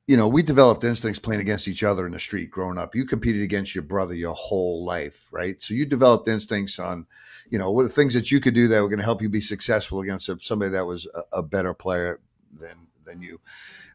[0.06, 2.94] you know, we developed instincts playing against each other in the street growing up.
[2.94, 5.62] You competed against your brother your whole life, right?
[5.64, 7.08] So you developed instincts on,
[7.50, 9.30] you know, what the things that you could do that were going to help you
[9.30, 12.20] be successful against somebody that was a, a better player
[12.60, 13.40] than than you.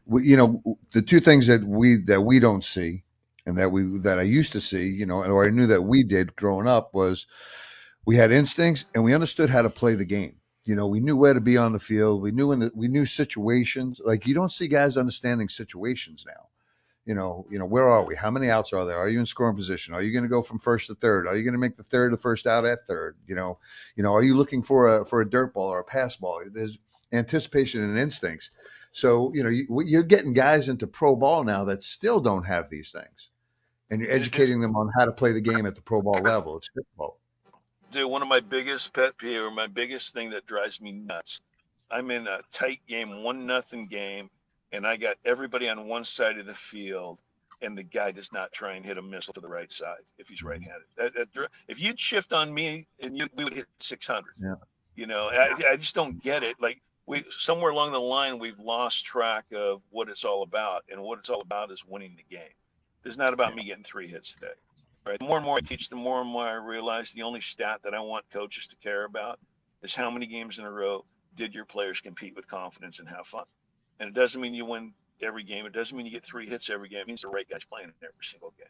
[0.05, 3.03] We, you know, the two things that we that we don't see
[3.49, 6.03] and that we that I used to see, you know, or I knew that we
[6.03, 7.25] did growing up was
[8.05, 10.35] we had instincts and we understood how to play the game.
[10.65, 12.21] You know, we knew where to be on the field.
[12.21, 13.99] We knew in the, we knew situations.
[14.05, 16.47] Like you don't see guys understanding situations now.
[17.05, 18.15] You know, you know, where are we?
[18.15, 18.97] How many outs are there?
[18.97, 19.95] Are you in scoring position?
[19.95, 21.25] Are you going to go from first to third?
[21.25, 23.17] Are you going to make the third the first out at third?
[23.25, 23.57] You know,
[23.95, 26.43] you know, are you looking for a for a dirt ball or a pass ball?
[26.51, 26.77] There's
[27.11, 28.51] anticipation and instincts.
[28.91, 32.69] So you know, you, you're getting guys into pro ball now that still don't have
[32.69, 33.29] these things,
[33.89, 36.57] and you're educating them on how to play the game at the pro ball level.
[36.57, 37.17] It's difficult.
[37.91, 41.41] Dude, one of my biggest pet peeve or my biggest thing that drives me nuts.
[41.89, 44.29] I'm in a tight game, one nothing game,
[44.71, 47.19] and I got everybody on one side of the field,
[47.63, 50.27] and the guy does not try and hit a missile to the right side if
[50.27, 50.47] he's mm-hmm.
[50.49, 50.87] right-handed.
[50.97, 54.35] That, that, if you'd shift on me, and you, we would hit 600.
[54.39, 54.55] Yeah.
[54.95, 56.57] You know, I, I just don't get it.
[56.59, 61.01] Like we somewhere along the line, we've lost track of what it's all about, and
[61.01, 62.53] what it's all about is winning the game.
[63.09, 64.53] It's not about me getting three hits today.
[65.03, 65.17] Right.
[65.17, 67.79] The more and more I teach, the more and more I realize the only stat
[67.83, 69.39] that I want coaches to care about
[69.81, 71.03] is how many games in a row
[71.35, 73.45] did your players compete with confidence and have fun.
[73.99, 74.93] And it doesn't mean you win
[75.23, 75.65] every game.
[75.65, 76.99] It doesn't mean you get three hits every game.
[76.99, 78.67] It means the right guy's playing in every single game.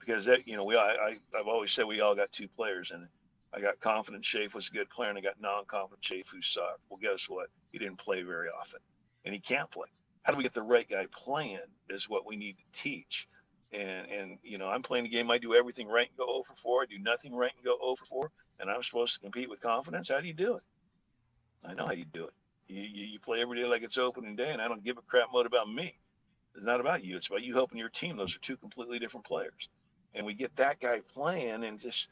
[0.00, 2.90] Because that, you know, we I, I I've always said we all got two players
[2.92, 3.08] in it.
[3.54, 6.80] I got confident Shafe was a good player, and I got non-confident Shafe who sucked.
[6.90, 7.46] Well, guess what?
[7.70, 8.80] He didn't play very often,
[9.24, 9.86] and he can't play.
[10.24, 11.60] How do we get the right guy playing?
[11.88, 13.28] Is what we need to teach
[13.72, 15.30] and and you know I'm playing a game.
[15.30, 16.82] I do everything right and go 0 for 4.
[16.82, 18.30] I do nothing right and go 0 for 4.
[18.60, 20.08] And I'm supposed to compete with confidence.
[20.08, 20.62] How do you do it?
[21.64, 22.32] I know how you do it.
[22.66, 25.02] You, you, you play every day like it's opening day, and I don't give a
[25.02, 25.98] crap mode about me.
[26.54, 27.16] It's not about you.
[27.16, 28.16] It's about you helping your team.
[28.16, 29.68] Those are two completely different players.
[30.14, 32.08] And we get that guy playing, and just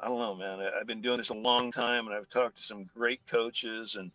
[0.00, 0.60] I don't know, man.
[0.60, 3.96] I, I've been doing this a long time, and I've talked to some great coaches,
[3.96, 4.10] and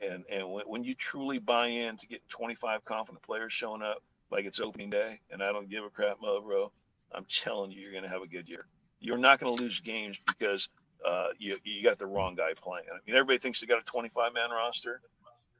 [0.00, 4.02] and and when, when you truly buy in to get 25 confident players showing up
[4.30, 6.72] like it's opening day and I don't give a crap, Mo, bro,
[7.12, 8.66] I'm telling you, you're going to have a good year.
[9.00, 10.68] You're not going to lose games because
[11.06, 12.86] uh, you, you got the wrong guy playing.
[12.90, 15.00] I mean, everybody thinks they got a 25 man roster.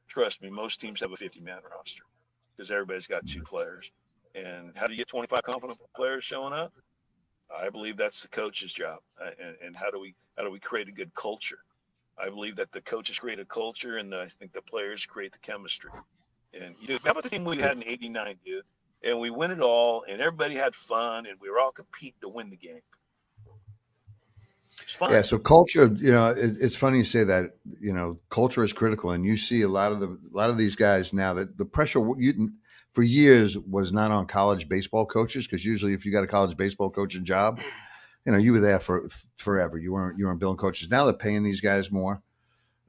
[0.07, 2.03] Trust me, most teams have a 50 man roster
[2.55, 3.91] because everybody's got two players.
[4.35, 6.73] And how do you get 25 confident players showing up?
[7.55, 8.99] I believe that's the coach's job.
[9.19, 11.59] Uh, and, and how do we how do we create a good culture?
[12.21, 15.31] I believe that the coaches create a culture, and the, I think the players create
[15.31, 15.89] the chemistry.
[16.53, 18.63] And you how the team we had in '89, dude?
[19.03, 22.29] And we win it all, and everybody had fun, and we were all competing to
[22.29, 22.81] win the game.
[25.01, 27.51] Yeah, so culture, you know, it, it's funny you say that.
[27.79, 30.57] You know, culture is critical, and you see a lot of the a lot of
[30.57, 32.51] these guys now that the pressure you
[32.93, 36.57] for years was not on college baseball coaches because usually if you got a college
[36.57, 37.59] baseball coaching job,
[38.25, 39.77] you know, you were there for forever.
[39.77, 40.89] You weren't you weren't billing coaches.
[40.89, 42.21] Now they're paying these guys more.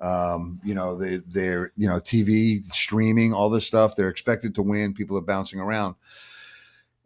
[0.00, 3.96] Um, you know, they they're you know TV streaming all this stuff.
[3.96, 4.94] They're expected to win.
[4.94, 5.96] People are bouncing around.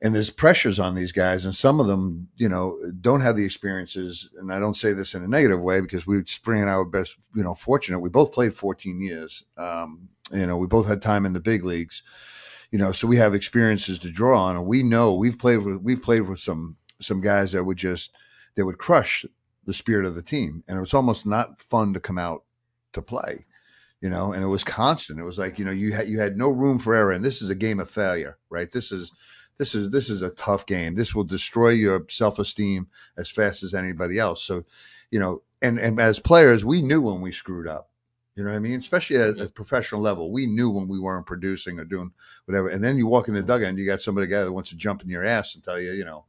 [0.03, 3.45] And there's pressures on these guys and some of them you know don't have the
[3.45, 4.29] experiences.
[4.39, 6.85] And i don't say this in a negative way because we spring and i were
[6.85, 8.01] best you know fortunate.
[8.01, 9.45] We both played 14 years.
[9.57, 12.03] Um, you know we both had time in the big leagues.
[12.71, 15.79] You know so we have experiences to draw on and we know we've played with
[15.79, 18.13] we've played with some some guys that would just
[18.57, 19.25] that would crush
[19.67, 20.63] the spirit of the team.
[20.69, 22.44] And it was almost not fun to come out
[22.95, 23.45] to play
[24.01, 26.37] you know and it was constant it was like you know you had you had
[26.37, 29.13] no room for error and this is a game of failure right this is
[29.59, 30.95] this is this is a tough game.
[30.95, 34.43] This will destroy your self esteem as fast as anybody else.
[34.43, 34.65] So,
[35.11, 37.91] you know, and and as players, we knew when we screwed up.
[38.37, 38.81] You know what I mean?
[38.81, 42.11] Especially at a professional level, we knew when we weren't producing or doing
[42.47, 42.69] whatever.
[42.69, 44.77] And then you walk in the dugout and you got somebody guy that wants to
[44.77, 46.25] jump in your ass and tell you, you know,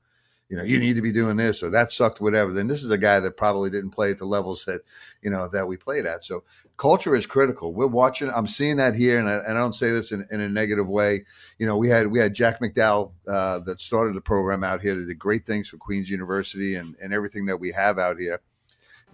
[0.50, 2.54] you know, you need to be doing this or that sucked, whatever.
[2.54, 4.82] Then this is a guy that probably didn't play at the levels that,
[5.24, 6.24] you know, that we played at.
[6.24, 6.44] So
[6.78, 7.74] culture is critical.
[7.74, 8.30] We're watching.
[8.30, 10.88] I'm seeing that here, and I, and I don't say this in, in, a negative
[10.88, 11.26] way.
[11.58, 14.96] You know, we had we had Jack McDowell uh, that started the program out here.
[14.96, 18.40] That did great things for Queens University and and everything that we have out here.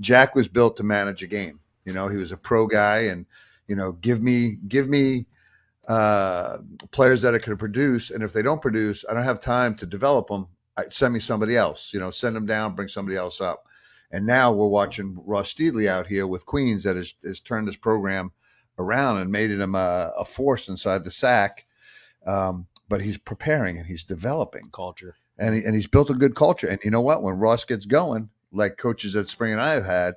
[0.02, 1.60] Jack was built to manage a game.
[1.86, 3.26] You know, he was a pro guy, and
[3.68, 5.28] you know, give me give me
[5.88, 6.58] uh,
[6.92, 9.86] players that going to produce, and if they don't produce, I don't have time to
[9.86, 10.48] develop them
[10.90, 11.94] send me somebody else.
[11.94, 13.66] You know, send them down, bring somebody else up.
[14.12, 17.78] And now we're watching Ross Steedley out here with Queens that has, has turned this
[17.78, 18.32] program
[18.78, 21.66] around and made him a, a force inside the SAC.
[22.26, 26.36] Um, but he's preparing and he's developing culture, and he, and he's built a good
[26.36, 26.68] culture.
[26.68, 27.24] And you know what?
[27.24, 30.16] When Ross gets going, like coaches at Spring and I have had,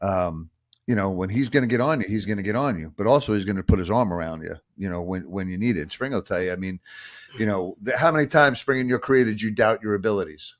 [0.00, 0.50] um,
[0.86, 2.92] you know, when he's going to get on you, he's going to get on you,
[2.96, 5.56] but also he's going to put his arm around you, you know, when, when you
[5.56, 5.90] need it.
[5.90, 6.78] Spring will tell you, I mean,
[7.38, 10.56] you know, the, how many times Spring in your career did you doubt your abilities?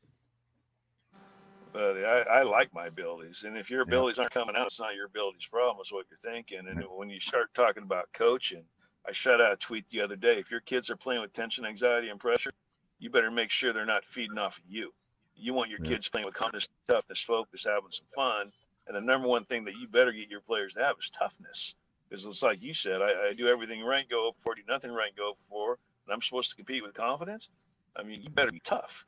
[1.73, 3.43] But I, I like my abilities.
[3.45, 4.23] And if your abilities yeah.
[4.23, 6.61] aren't coming out, it's not your abilities problem, is what you're thinking.
[6.69, 6.91] And right.
[6.91, 8.63] when you start talking about coaching,
[9.07, 10.39] I shot out a tweet the other day.
[10.39, 12.53] If your kids are playing with tension, anxiety, and pressure,
[12.99, 14.95] you better make sure they're not feeding off of you.
[15.35, 15.91] You want your yeah.
[15.91, 18.53] kids playing with confidence, toughness, focus, having some fun
[18.87, 21.75] and the number one thing that you better get your players to have is toughness.
[22.09, 24.93] Because it's like you said, I, I do everything right, go up four, do nothing
[24.93, 27.49] right, go up four, and I'm supposed to compete with confidence.
[27.97, 29.05] I mean, you better be tough.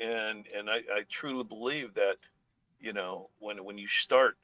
[0.00, 2.16] And and I, I truly believe that,
[2.80, 4.36] you know, when when you start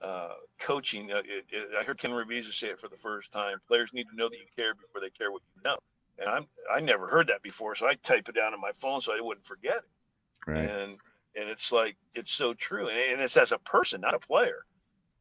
[0.00, 3.58] uh, coaching, uh, it, it, I heard Ken Ravizza say it for the first time.
[3.68, 5.78] Players need to know that you care before they care what you know.
[6.18, 9.00] And I'm I never heard that before, so I type it down on my phone
[9.00, 10.50] so I wouldn't forget it.
[10.50, 10.68] Right.
[10.68, 10.96] And
[11.36, 14.64] and it's like it's so true and, and it's as a person not a player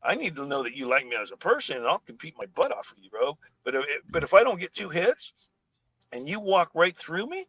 [0.03, 2.45] i need to know that you like me as a person and i'll compete my
[2.55, 5.33] butt off with you bro but if, but if i don't get two hits
[6.11, 7.47] and you walk right through me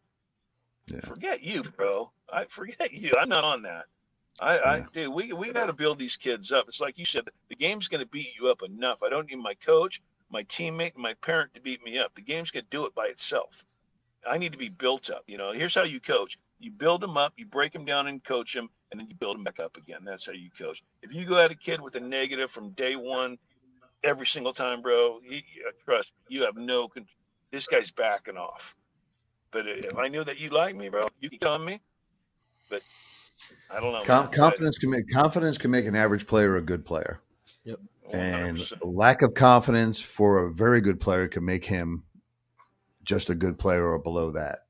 [0.87, 1.01] yeah.
[1.01, 3.85] forget you bro i forget you i'm not on that
[4.41, 4.63] I, yeah.
[4.65, 5.11] I do.
[5.11, 6.67] We we got to build these kids up.
[6.67, 9.03] It's like you said, the game's going to beat you up enough.
[9.03, 10.01] I don't need my coach,
[10.31, 12.15] my teammate, my parent to beat me up.
[12.15, 13.63] The game's going to do it by itself.
[14.29, 15.25] I need to be built up.
[15.27, 18.23] You know, here's how you coach you build them up, you break them down and
[18.23, 20.01] coach them, and then you build them back up again.
[20.05, 20.83] That's how you coach.
[21.03, 23.39] If you go at a kid with a negative from day one,
[24.05, 26.89] every single time, bro, he, uh, trust me, you have no.
[27.51, 28.75] This guy's backing off.
[29.51, 31.81] But if I knew that you like me, bro, you can on me.
[32.71, 32.83] But
[33.71, 34.03] I don't know.
[34.03, 37.21] Com- confidence can make confidence can make an average player a good player.
[37.65, 37.81] Yep.
[38.13, 42.05] And oh, lack of confidence for a very good player can make him
[43.05, 44.61] just a good player or below that.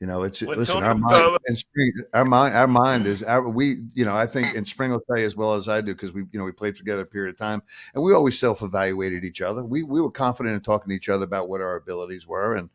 [0.00, 0.82] You know, it's when listen.
[0.82, 3.78] Our mind, and spring, our mind, our mind is our, we.
[3.94, 6.12] You know, I think, and Spring will tell you as well as I do because
[6.12, 7.62] we, you know, we played together a period of time,
[7.94, 9.64] and we always self-evaluated each other.
[9.64, 12.68] We we were confident in talking to each other about what our abilities were, and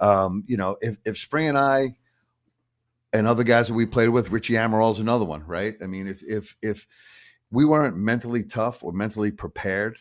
[0.00, 1.96] um, you know, if if Spring and I
[3.14, 5.74] and other guys that we played with, Richie Amaral's another one, right?
[5.82, 6.86] I mean, if if if
[7.50, 9.98] we weren't mentally tough or mentally prepared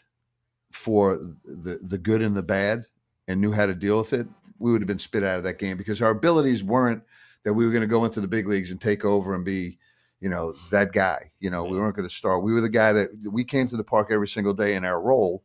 [0.72, 2.86] for the the good and the bad
[3.30, 4.28] and knew how to deal with it,
[4.60, 7.04] we would have been spit out of that game because our abilities weren't
[7.44, 9.78] that we were going to go into the big leagues and take over and be,
[10.20, 11.32] you know, that guy.
[11.40, 12.44] You know, we weren't going to start.
[12.44, 15.02] We were the guy that we came to the park every single day in our
[15.02, 15.44] role.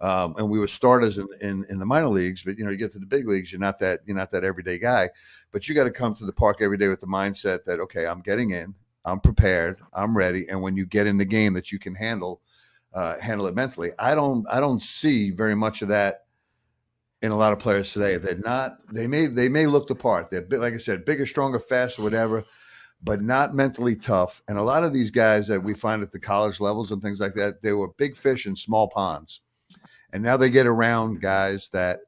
[0.00, 2.78] Um, and we were starters in, in, in the minor leagues, but you know, you
[2.78, 5.10] get to the big leagues, you're not that you're not that everyday guy.
[5.52, 8.06] But you got to come to the park every day with the mindset that okay,
[8.06, 8.74] I'm getting in,
[9.04, 12.40] I'm prepared, I'm ready, and when you get in the game, that you can handle
[12.94, 13.90] uh, handle it mentally.
[13.98, 16.24] I don't I don't see very much of that
[17.22, 18.16] in a lot of players today.
[18.16, 18.78] They're not.
[18.92, 20.30] They may they may look the part.
[20.30, 22.44] They're like I said, bigger, stronger, faster, whatever,
[23.02, 24.42] but not mentally tough.
[24.48, 27.20] And a lot of these guys that we find at the college levels and things
[27.20, 29.40] like that, they were big fish in small ponds,
[30.12, 32.00] and now they get around guys that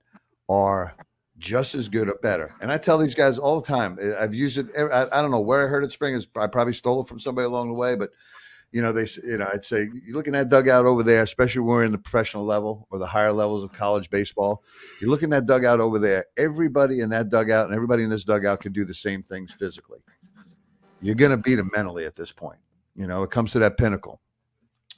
[0.48, 0.94] are
[1.38, 2.54] just as good or better.
[2.60, 3.98] And I tell these guys all the time.
[4.00, 4.66] Eh, I've used it.
[4.74, 5.92] Eh, I, I don't know where I heard it.
[5.92, 6.26] Spring is.
[6.36, 8.10] I probably stole it from somebody along the way, but
[8.72, 11.68] you know, they, you know, I'd say you're looking at dugout over there, especially when
[11.68, 14.62] we're in the professional level or the higher levels of college baseball.
[15.00, 16.24] You're looking at dugout over there.
[16.38, 19.98] Everybody in that dugout and everybody in this dugout can do the same things physically.
[21.02, 22.58] You're going to beat them mentally at this point.
[22.96, 24.20] You know, it comes to that pinnacle.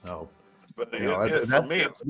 [0.07, 0.29] Oh,
[0.77, 2.01] but you know, it, that, for me, it's,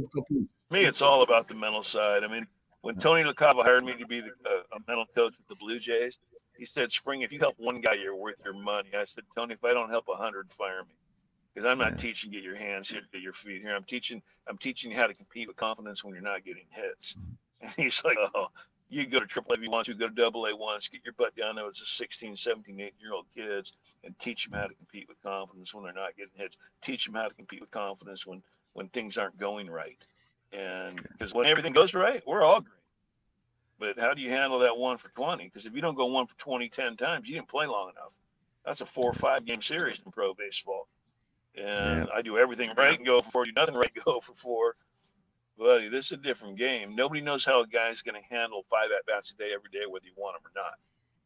[0.71, 2.25] me, it's all about the mental side.
[2.25, 2.47] I mean,
[2.83, 5.79] when Tony LaCava hired me to be the, uh, a mental coach with the Blue
[5.79, 6.19] Jays,
[6.57, 9.55] he said, "Spring, if you help one guy, you're worth your money." I said, "Tony,
[9.55, 10.95] if I don't help a hundred, fire me."
[11.55, 11.97] Because I'm not yeah.
[11.97, 13.75] teaching get your hands here, get your feet here.
[13.75, 17.15] I'm teaching I'm teaching you how to compete with confidence when you're not getting hits.
[17.15, 17.31] Mm-hmm.
[17.65, 18.49] And he's like, oh,
[18.91, 21.01] You go to triple A if you want to, go to double A once, get
[21.03, 23.73] your butt down there with the 16, 17, 18 year old kids
[24.05, 26.59] and teach them how to compete with confidence when they're not getting hits.
[26.83, 28.43] Teach them how to compete with confidence when,
[28.75, 30.05] when things aren't going right.
[30.53, 32.75] And because when everything goes right, we're all great.
[33.79, 35.45] But how do you handle that one for 20?
[35.45, 38.13] Because if you don't go one for 20 10 times, you didn't play long enough.
[38.65, 40.87] That's a four or five game series in pro baseball.
[41.57, 42.15] And yeah.
[42.15, 44.77] I do everything right and go for four, do nothing right, go for four.
[45.57, 46.97] Buddy, this is a different game.
[46.97, 49.87] Nobody knows how a guy's going to handle five at bats a day every day,
[49.89, 50.75] whether you want them or not.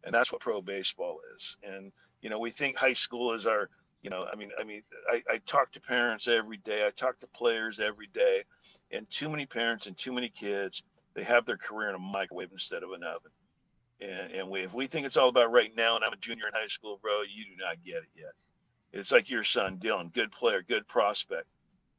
[0.05, 1.57] And that's what pro baseball is.
[1.63, 3.71] And, you know, we think high school is our,
[4.03, 6.87] you know, I mean, I mean, I, I talk to parents every day.
[6.87, 8.45] I talk to players every day.
[8.91, 10.83] And too many parents and too many kids,
[11.15, 13.33] they have their career in a microwave instead of an oven.
[14.01, 16.47] And, and we, if we think it's all about right now, and I'm a junior
[16.47, 18.33] in high school, bro, you do not get it yet.
[18.93, 21.47] It's like your son, Dylan, good player, good prospect.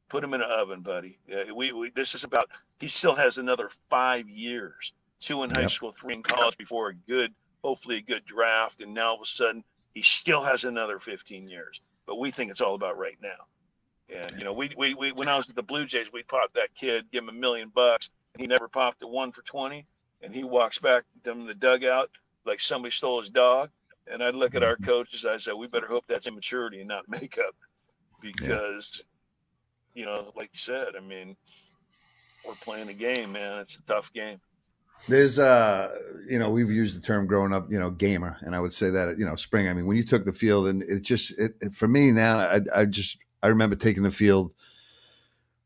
[0.08, 1.18] Put him in an oven, buddy.
[1.32, 2.48] Uh, we, we, this is about,
[2.80, 6.94] he still has another five years, two in high school, three in college before a
[6.94, 7.32] good,
[7.62, 8.80] hopefully a good draft.
[8.80, 9.62] And now all of a sudden,
[9.94, 11.80] he still has another 15 years.
[12.06, 13.46] But we think it's all about right now.
[14.12, 16.54] And, you know, we, we, we when I was at the Blue Jays, we popped
[16.54, 18.10] that kid, give him a million bucks.
[18.34, 19.86] And he never popped a one for 20.
[20.22, 22.10] And he walks back to the dugout
[22.44, 23.70] like somebody stole his dog.
[24.06, 24.84] And I'd look at our mm-hmm.
[24.84, 25.24] coaches.
[25.24, 27.54] I said, we better hope that's immaturity and not makeup,
[28.20, 29.02] because,
[29.94, 30.00] yeah.
[30.00, 31.36] you know, like you said, I mean,
[32.46, 33.58] we're playing a game, man.
[33.58, 34.40] It's a tough game.
[35.08, 35.88] There's, uh,
[36.28, 38.90] you know, we've used the term growing up, you know, gamer, and I would say
[38.90, 39.68] that, you know, spring.
[39.68, 42.38] I mean, when you took the field, and it just, it, it, for me now,
[42.38, 44.52] I, I just, I remember taking the field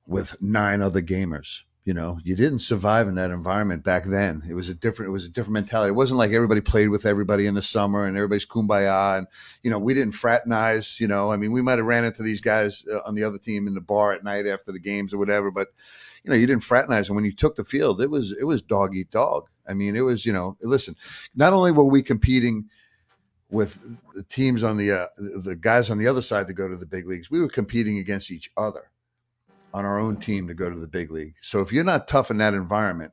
[0.06, 4.42] with nine other gamers you know you didn't survive in that environment back then.
[4.48, 5.90] It was a different it was a different mentality.
[5.90, 9.26] It wasn't like everybody played with everybody in the summer and everybody's kumbaya and
[9.62, 11.30] you know we didn't fraternize you know.
[11.30, 13.74] I mean we might have ran into these guys uh, on the other team in
[13.74, 15.68] the bar at night after the games or whatever but
[16.22, 17.08] you know you didn't fraternize.
[17.08, 19.48] And when you took the field it was it was dog eat dog.
[19.68, 20.96] I mean it was you know listen
[21.34, 22.70] not only were we competing
[23.50, 23.78] with
[24.14, 26.86] the teams on the uh, the guys on the other side to go to the
[26.86, 28.90] big leagues we were competing against each other
[29.74, 31.34] on our own team to go to the big league.
[31.42, 33.12] So if you're not tough in that environment,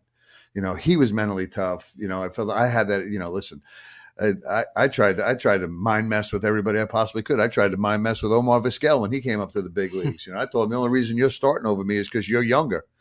[0.53, 1.91] you know, he was mentally tough.
[1.97, 3.63] You know, I felt I had that, you know, listen,
[4.21, 7.39] I, I, I tried to, I tried to mind mess with everybody I possibly could.
[7.39, 9.91] I tried to mind mess with Omar Vizquel when he came up to the big
[9.95, 10.27] leagues.
[10.27, 12.43] You know, I told him the only reason you're starting over me is because you're
[12.43, 12.85] younger.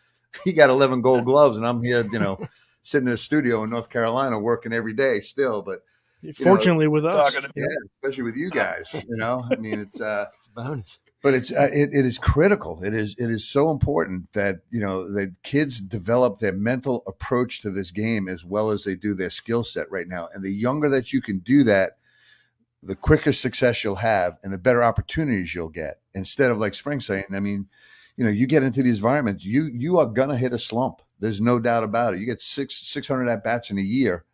[0.44, 2.38] He got 11 gold gloves and I'm here, you know,
[2.84, 5.60] sitting in a studio in North Carolina working every day still.
[5.60, 5.80] But
[6.36, 7.64] fortunately know, with us, yeah,
[7.96, 11.52] especially with you guys, you know, I mean, it's, uh, it's a bonus but it's
[11.52, 12.82] uh, it, it is critical.
[12.82, 17.60] It is it is so important that you know that kids develop their mental approach
[17.62, 20.28] to this game as well as they do their skill set right now.
[20.32, 21.98] And the younger that you can do that
[22.82, 26.00] the quicker success you'll have and the better opportunities you'll get.
[26.14, 27.68] Instead of like spring saying i mean
[28.16, 31.02] you know you get into these environments you you are gonna hit a slump.
[31.18, 32.20] There's no doubt about it.
[32.20, 34.24] You get six 600 at bats in a year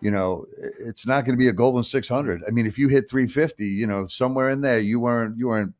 [0.00, 0.46] you know,
[0.78, 2.44] it's not going to be a golden 600.
[2.46, 5.74] I mean, if you hit 350, you know, somewhere in there, you weren't, you weren't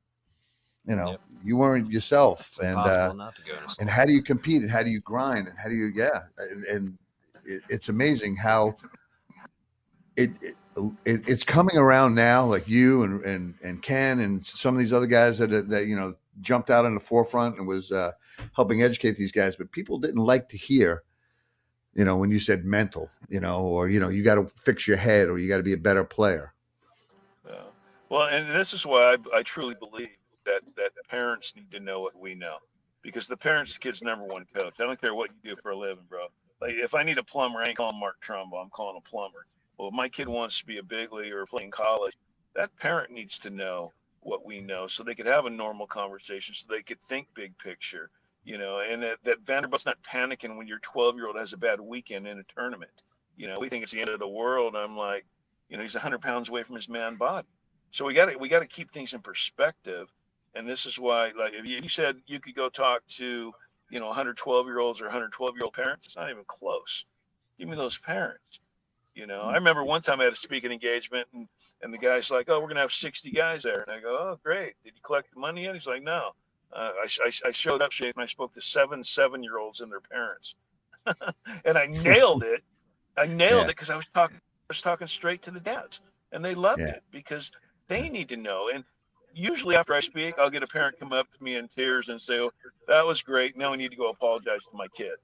[0.89, 1.21] you know, yep.
[1.45, 2.49] you weren't yourself.
[2.49, 3.31] It's and uh,
[3.79, 6.23] and how do you compete and how do you grind and how do you yeah
[6.39, 6.99] and, and
[7.45, 8.75] it, it's amazing how
[10.17, 10.55] it, it,
[11.05, 14.93] it, it's coming around now like you and and and Ken and some of these
[14.93, 18.13] other guys that that you know jumped out in the forefront and was uh,
[18.55, 21.03] helping educate these guys but people didn't like to hear
[21.95, 24.87] you know when you said mental you know or you know you got to fix
[24.87, 26.55] your head or you got to be a better player
[27.47, 27.63] yeah.
[28.09, 30.09] well and this is why I, I truly believe
[30.49, 32.57] that that parents need to know what we know
[33.03, 34.75] because the parents the kid's number one coach.
[34.81, 36.27] I don't care what you do for a living, bro.
[36.61, 38.61] Like if I need a plumber, I ain't calling Mark Trumbo.
[38.61, 39.47] I'm calling a plumber.
[39.79, 42.17] Well, if my kid wants to be a big league or play in college,
[42.57, 46.55] that parent needs to know what we know so they could have a normal conversation,
[46.55, 48.11] so they could think big picture,
[48.45, 51.57] you know, and that, that Vanderbilt's not panicking when your 12 year old has a
[51.57, 52.91] bad weekend in a tournament.
[53.37, 54.75] You know, we think it's the end of the world.
[54.75, 55.25] I'm like,
[55.69, 57.47] you know, he's 100 pounds away from his man body.
[57.93, 60.09] So we got to we got to keep things in perspective
[60.55, 63.53] and this is why, like, if you, said you could go talk to,
[63.91, 67.05] you know, 112 year olds or 112 year old parents, it's not even close.
[67.59, 68.61] Give me those parents.
[69.15, 71.49] You know, I remember one time I had a speaking engagement and,
[71.83, 73.83] and the guy's like, oh, we're going to have 60 guys there.
[73.83, 74.75] And I go, oh, great.
[74.85, 75.75] Did you collect the money yet?
[75.75, 76.31] He's like, no.
[76.73, 79.91] Uh, I, I, I, showed up and I spoke to seven seven year olds and
[79.91, 80.55] their parents.
[81.65, 82.63] and I nailed it.
[83.17, 83.65] I nailed yeah.
[83.65, 86.01] it because I was talking I was talking straight to the dads.
[86.31, 86.89] And they loved yeah.
[86.89, 87.51] it because
[87.89, 88.69] they need to know.
[88.73, 88.85] And
[89.35, 92.21] usually after I speak, I'll get a parent come up to me in tears and
[92.21, 92.53] say, oh,
[92.87, 93.57] "That was great.
[93.57, 95.17] Now I need to go apologize to my kid."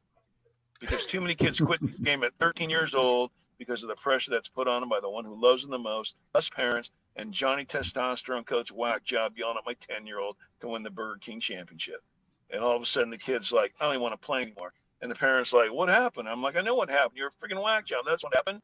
[0.80, 4.30] Because too many kids quit the game at 13 years old because of the pressure
[4.30, 7.32] that's put on them by the one who loves them the most, us parents, and
[7.32, 11.18] Johnny Testosterone Coach whack job yelling at my 10 year old to win the Burger
[11.20, 12.02] King championship.
[12.50, 14.72] And all of a sudden the kid's like, I don't even want to play anymore.
[15.00, 16.28] And the parents like, what happened?
[16.28, 17.16] I'm like, I know what happened.
[17.16, 18.05] You're a freaking whack job.
[18.07, 18.62] That's what happened.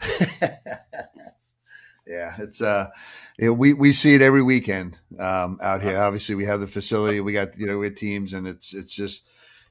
[2.06, 2.88] yeah, it's uh,
[3.38, 5.98] yeah, we we see it every weekend um, out here.
[5.98, 9.24] Obviously, we have the facility, we got you know we teams, and it's it's just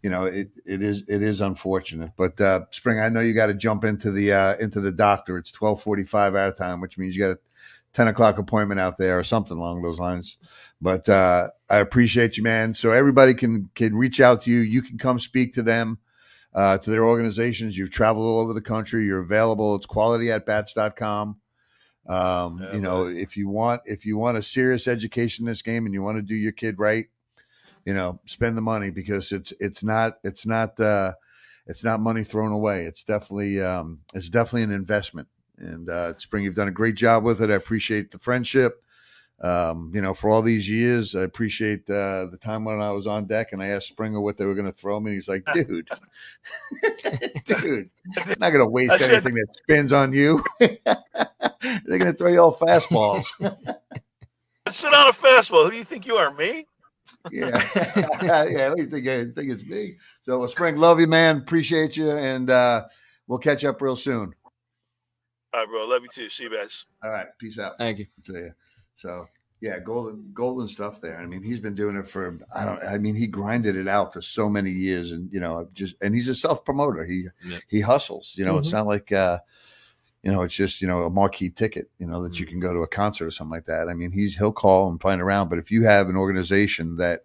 [0.04, 2.12] you know it it is it is unfortunate.
[2.18, 5.38] But uh, Spring, I know you got to jump into the uh, into the doctor.
[5.38, 7.40] It's twelve forty five our time, which means you got a
[7.94, 10.38] ten o'clock appointment out there or something along those lines.
[10.82, 12.74] But uh, I appreciate you, man.
[12.74, 14.60] So everybody can can reach out to you.
[14.60, 16.00] You can come speak to them.
[16.54, 17.78] Uh, to their organizations.
[17.78, 19.06] You've traveled all over the country.
[19.06, 19.76] You're available.
[19.76, 21.36] It's qualityatbats.com.
[22.08, 25.62] Um, Yeah, you know, if you want if you want a serious education in this
[25.62, 27.08] game and you want to do your kid right,
[27.86, 31.14] you know, spend the money because it's it's not it's not uh
[31.68, 32.86] it's not money thrown away.
[32.86, 35.28] It's definitely um it's definitely an investment.
[35.58, 37.50] And uh Spring, you've done a great job with it.
[37.50, 38.84] I appreciate the friendship.
[39.42, 43.06] Um, you know, for all these years, I appreciate uh, the time when I was
[43.06, 45.14] on deck and I asked Springer what they were going to throw me.
[45.14, 45.90] He's like, dude,
[47.46, 50.44] dude, I'm not going to waste I anything that spins on you.
[50.60, 50.80] They're
[51.86, 53.28] going to throw you all fastballs.
[54.70, 55.66] Sit on a fastball.
[55.66, 56.66] Who do you think you are, me?
[57.32, 57.62] yeah,
[58.24, 58.70] yeah.
[58.70, 59.08] What do you think?
[59.08, 59.98] I think it's me.
[60.22, 61.38] So, well, Spring, love you, man.
[61.38, 62.86] Appreciate you, and uh,
[63.28, 64.34] we'll catch up real soon.
[65.54, 65.86] All right, bro.
[65.86, 66.30] Love you too.
[66.30, 66.86] See you guys.
[67.04, 67.78] All right, peace out.
[67.78, 68.08] Thank you.
[68.26, 68.52] to you.
[68.96, 69.28] So
[69.62, 71.20] yeah, golden golden stuff there.
[71.20, 72.84] I mean, he's been doing it for I don't.
[72.84, 76.14] I mean, he grinded it out for so many years, and you know, just and
[76.14, 77.04] he's a self promoter.
[77.06, 77.62] He Yep.
[77.68, 78.36] he hustles.
[78.38, 78.74] You know, it's Mhm.
[78.74, 79.40] not like uh,
[80.24, 81.90] you know, it's just you know a marquee ticket.
[82.00, 83.90] You know that you can go to a concert or something like that.
[83.90, 85.50] I mean, he's he'll call and find around.
[85.50, 87.22] But if you have an organization that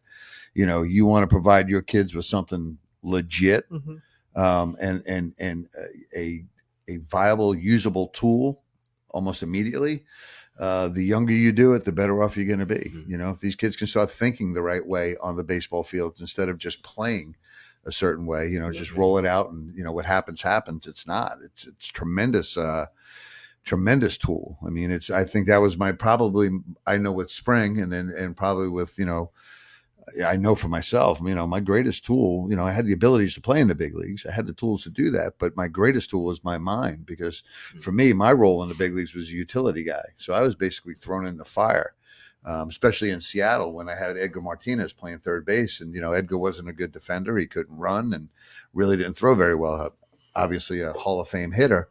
[0.55, 4.03] you know you want to provide your kids with something legit Mhm.
[4.37, 5.69] um, and and and
[6.17, 6.45] a
[6.89, 8.63] a viable, usable tool
[9.11, 10.05] almost immediately.
[10.61, 12.91] Uh, the younger you do it, the better off you're going to be.
[12.95, 13.09] Mhm.
[13.09, 16.17] You know, if these kids can start thinking the right way on the baseball field
[16.21, 17.35] instead of just playing
[17.87, 20.87] a certain way, you know, just roll it out and you know what happens happens.
[20.87, 21.39] It's not.
[21.43, 22.59] It's it's tremendous.
[22.59, 22.87] Uh,
[23.65, 24.59] tremendous tool.
[24.67, 25.11] I mean, it's.
[25.11, 26.51] I think that was my probably.
[26.87, 29.31] I know with spring, and then and probably with you know
[30.27, 33.35] I know for myself, you know, my greatest tool, you know, I had the abilities
[33.35, 34.27] to play in the big leagues.
[34.27, 37.43] I had the tools to do that, but my greatest tool was my mind because
[37.81, 40.05] for me, my role in the big leagues was a utility guy.
[40.17, 41.95] So I was basically thrown in the fire,
[42.45, 45.81] um, especially in Seattle when I had Edgar Martinez playing third base.
[45.81, 47.37] And, you know, Edgar wasn't a good defender.
[47.39, 48.29] He couldn't run and
[48.73, 49.95] really didn't throw very well.
[50.35, 51.89] Obviously, a Hall of Fame hitter.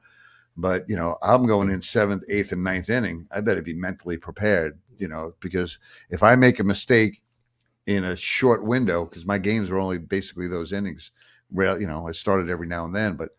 [0.57, 3.27] But, you know, I'm going in seventh, eighth, and ninth inning.
[3.31, 7.21] I better be mentally prepared, you know, because if I make a mistake
[7.89, 11.09] in a short window because my games were only basically those innings.
[11.51, 13.31] Well, you know, I started every now and then, but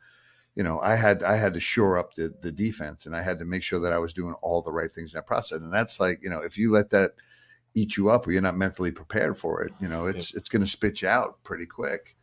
[0.57, 3.39] you know, I had I had to shore up the the defense, and I had
[3.39, 5.61] to make sure that I was doing all the right things in that process.
[5.61, 7.13] And that's like, you know, if you let that
[7.75, 10.65] eat you up, or you're not mentally prepared for it, you know, it's it's going
[10.65, 12.17] to spit you out pretty quick.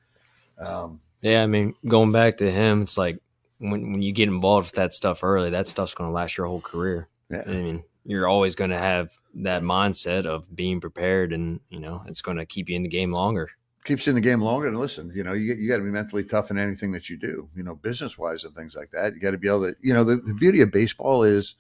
[0.59, 3.21] Um, Yeah, I mean, going back to him, it's like
[3.59, 6.47] when when you get involved with that stuff early, that stuff's going to last your
[6.47, 7.07] whole career.
[7.31, 11.79] yeah, I mean, you're always going to have that mindset of being prepared, and you
[11.79, 13.49] know, it's going to keep you in the game longer.
[13.83, 14.67] keeps you in the game longer.
[14.67, 17.17] And listen, you know, you you got to be mentally tough in anything that you
[17.17, 17.49] do.
[17.55, 19.13] You know, business wise and things like that.
[19.13, 19.75] You got to be able to.
[19.81, 21.55] You know, the, the beauty of baseball is,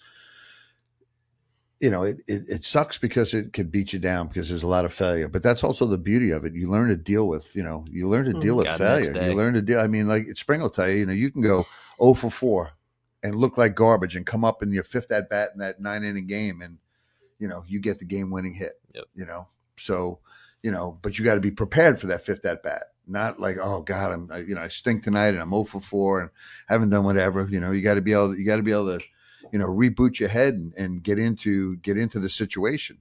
[1.79, 4.67] you know, it, it it sucks because it could beat you down because there's a
[4.67, 5.27] lot of failure.
[5.27, 6.53] But that's also the beauty of it.
[6.53, 7.55] You learn to deal with.
[7.55, 8.41] You know, you learn to Mhm.
[8.41, 9.29] deal with Got it next failure.
[9.31, 9.79] You learn to deal.
[9.79, 10.95] I mean, like Spring will tell you.
[10.97, 11.65] You know, you can go
[12.01, 12.71] 0 for four
[13.23, 16.03] and look like garbage and come up in your fifth at bat in that nine
[16.03, 16.77] inning game and
[17.39, 19.05] you know you get the game winning hit Yep.
[19.15, 19.47] you know?
[19.77, 20.19] So
[20.63, 22.83] you know but you got to be prepared for that fifth at bat.
[23.07, 25.79] Not like oh god i'm I, you know i stink tonight and i'm 0 for
[25.81, 26.29] 4 and
[26.67, 27.71] haven't done whatever you know?
[27.71, 29.05] You got to be able you got to be able to
[29.51, 32.97] you know reboot your head and, and get into get into the situation.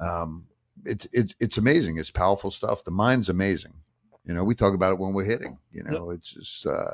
[0.00, 0.46] Um
[0.84, 1.98] it's it's it's amazing.
[1.98, 2.84] It's powerful stuff.
[2.84, 3.74] The mind's amazing.
[4.24, 6.10] You know we talk about it when we're hitting you know?
[6.10, 6.92] It's just uh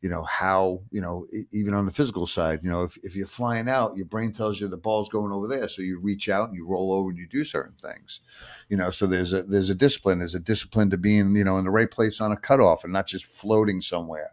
[0.00, 3.26] you know how you know even on the physical side you know if, if you're
[3.26, 6.48] flying out your brain tells you the ball's going over there so you reach out
[6.48, 8.20] and you roll over and you do certain things
[8.68, 11.58] you know so there's a there's a discipline there's a discipline to being you know
[11.58, 14.30] in the right place on a cutoff and not just floating somewhere.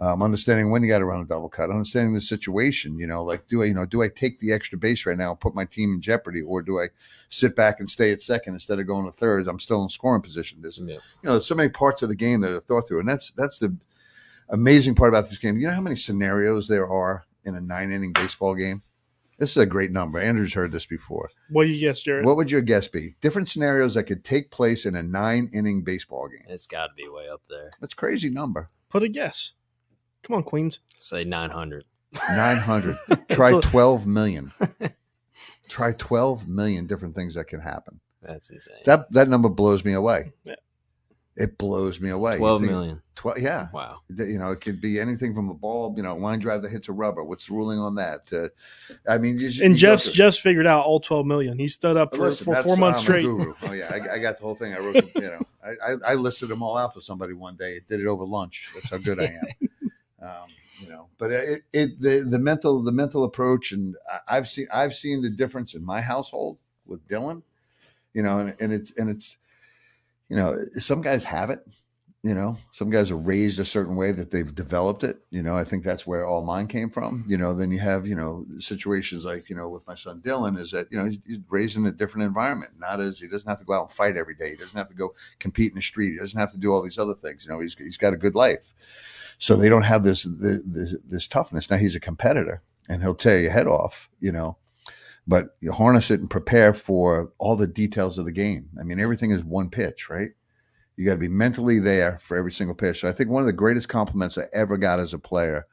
[0.00, 3.22] Um, understanding when you got to run a double cut understanding the situation you know
[3.22, 5.54] like do i you know do i take the extra base right now and put
[5.54, 6.88] my team in jeopardy or do i
[7.28, 9.48] sit back and stay at second instead of going to third?
[9.48, 10.58] I'm still in scoring position.
[10.60, 10.94] There's Yeah.
[10.94, 13.32] you know, there's so many parts of the game that are thought through, and that's
[13.32, 13.76] that's the
[14.48, 15.58] amazing part about this game.
[15.58, 18.82] You know how many scenarios there are in a nine inning baseball game?
[19.38, 20.20] This is a great number.
[20.20, 21.28] Andrew's heard this before.
[21.50, 22.24] What do you guess, Jared?
[22.24, 23.16] What would your guess be?
[23.20, 26.44] Different scenarios that could take place in a nine inning baseball game.
[26.48, 27.70] It's got to be way up there.
[27.80, 28.70] That's a crazy number.
[28.90, 29.52] Put a guess.
[30.22, 30.78] Come on, Queens.
[31.00, 31.84] Say 900.
[32.30, 32.96] 900.
[33.30, 34.52] Try So- 12 million.
[35.68, 37.98] Try 12 million different things that can happen.
[38.22, 38.76] That's insane.
[38.86, 40.32] That that number blows me away.
[40.44, 40.54] Yeah.
[41.36, 42.32] It blows me away.
[42.34, 43.02] You Twelve think- million.
[43.16, 43.68] Twelve, yeah.
[43.72, 44.00] Wow.
[44.08, 46.88] You know, it could be anything from a ball, you know, line drive that hits
[46.88, 47.22] a rubber.
[47.24, 48.32] What's the ruling on that?
[48.32, 48.48] Uh,
[49.08, 51.58] I mean, you, And you go Jeff's through- just figured out all 12 million.
[51.58, 53.22] He stood up for, listen, for four months I'm a straight.
[53.22, 53.54] guru.
[53.62, 54.74] Oh yeah, I, I got the whole thing.
[54.74, 57.56] I wrote, the, you know, I, I, I listed them all out for somebody one
[57.56, 57.76] day.
[57.76, 58.68] It did it over lunch.
[58.74, 59.68] That's how good I am.
[60.22, 60.48] um,
[60.80, 64.66] you know, but it, it the the mental the mental approach, and I- I've seen
[64.72, 67.42] I've seen the difference in my household with Dylan.
[68.12, 69.38] You know, and, and it's and it's
[70.34, 71.64] you know some guys have it.
[72.24, 75.18] You know, some guys are raised a certain way that they've developed it.
[75.30, 77.22] You know, I think that's where all mine came from.
[77.28, 80.58] You know, then you have, you know, situations like, you know, with my son Dylan
[80.58, 82.72] is that, you know, he's, he's raised in a different environment.
[82.78, 84.50] Not as he doesn't have to go out and fight every day.
[84.50, 86.12] He doesn't have to go compete in the street.
[86.12, 87.44] He doesn't have to do all these other things.
[87.44, 88.74] You know, he's, he's got a good life.
[89.38, 91.70] So they don't have this, this, this, this toughness.
[91.70, 94.56] Now he's a competitor and he'll tear your head off, you know,
[95.26, 98.68] but you harness it and prepare for all the details of the game.
[98.78, 100.30] I mean, everything is one pitch, right?
[100.96, 103.00] You got to be mentally there for every single pitch.
[103.00, 105.66] So I think one of the greatest compliments I ever got as a player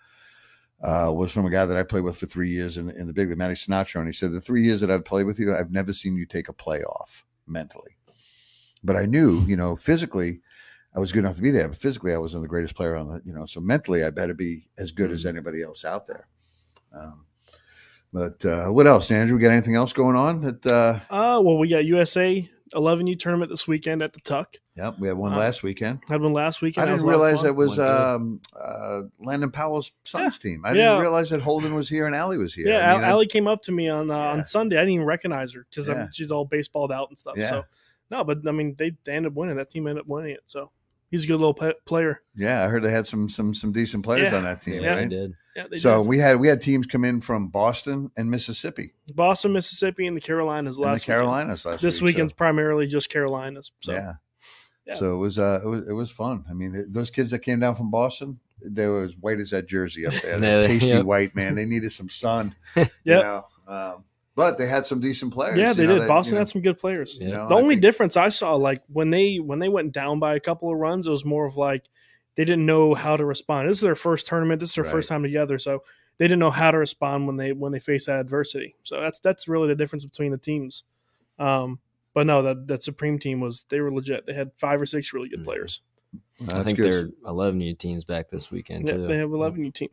[0.81, 3.13] uh, was from a guy that I played with for three years in, in the
[3.13, 3.97] big league, Matty Sinatra.
[3.97, 6.25] And he said, The three years that I've played with you, I've never seen you
[6.25, 7.97] take a play off mentally.
[8.83, 10.41] But I knew, you know, physically,
[10.95, 13.07] I was good enough to be there, but physically, I wasn't the greatest player on
[13.07, 16.27] the, you know, so mentally, I better be as good as anybody else out there.
[16.93, 17.25] Um,
[18.13, 19.37] but uh, what else, Andrew?
[19.37, 20.41] We got anything else going on?
[20.41, 24.55] That uh, Uh, well, we got USA 11U tournament this weekend at the Tuck.
[24.77, 25.99] yep, we had one Uh, last weekend.
[26.09, 26.89] Had one last weekend.
[26.89, 30.63] I didn't a lot of realize that was um, uh, Landon Powell's son's team.
[30.65, 30.89] I Yeah.
[30.91, 32.67] didn't realize that Holden was here and Allie was here.
[32.67, 34.31] Yeah, I mean, I- Allie came up to me on uh, Yeah.
[34.31, 34.77] on Sunday.
[34.77, 36.07] I didn't even recognize her because Yeah.
[36.13, 37.33] she's all baseballed out and stuff.
[37.37, 37.49] Yeah.
[37.49, 37.63] So
[38.09, 39.57] no, but I mean, they, they ended up winning.
[39.57, 40.41] That team ended up winning it.
[40.45, 40.71] So
[41.09, 42.21] he's a good little pa- player.
[42.35, 44.37] yeah, I heard they had some some some decent players Yeah.
[44.37, 45.09] on that team, Yeah, right?
[45.09, 45.33] they did.
[45.55, 46.07] Yeah, they So did.
[46.07, 50.21] we had we had teams come in from Boston and Mississippi Boston, Mississippi, and the
[50.21, 51.17] Carolinas and the last weekend.
[51.19, 51.99] Carolinas last This week.
[51.99, 53.71] so- weekend's primarily just Carolinas.
[53.81, 54.13] So yeah.
[54.85, 54.95] Yeah.
[54.95, 56.45] So it was uh it was, it was fun.
[56.49, 59.51] I mean, th- those kids that came down from Boston, they were as white as
[59.51, 60.39] that jersey up there.
[60.39, 61.05] They're Yeah, pasty yep.
[61.05, 61.55] white, man.
[61.55, 62.55] They needed some sun.
[62.75, 63.45] you know.
[63.67, 64.03] Um,
[64.35, 65.57] but they had some decent players.
[65.57, 66.01] yeah, you they know, did.
[66.03, 67.19] that, Boston you know, had some good players.
[67.21, 69.91] you know, the I only think- difference I saw, like when they when they went
[69.91, 71.83] down by a couple of runs, it was more of like
[72.35, 73.69] they didn't know how to respond.
[73.69, 74.59] This is their first tournament.
[74.59, 74.91] This is their Right.
[74.91, 75.83] first time together, so
[76.17, 78.75] they didn't know how to respond when they when they face that adversity.
[78.83, 80.83] So that's that's really the difference between the teams.
[81.39, 81.79] Um,
[82.13, 84.25] but no, that that Supreme team was they were legit.
[84.25, 85.45] They had five or six really good Mhm.
[85.45, 85.81] players.
[86.41, 86.91] That's I think good.
[86.91, 89.07] there are 11 new teams back this weekend Yeah, too.
[89.07, 89.89] they have eleven new team.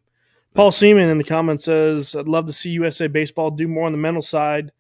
[0.54, 3.92] Paul Seaman in the comments says, "I'd love to see USA baseball do more on
[3.92, 4.72] the mental side.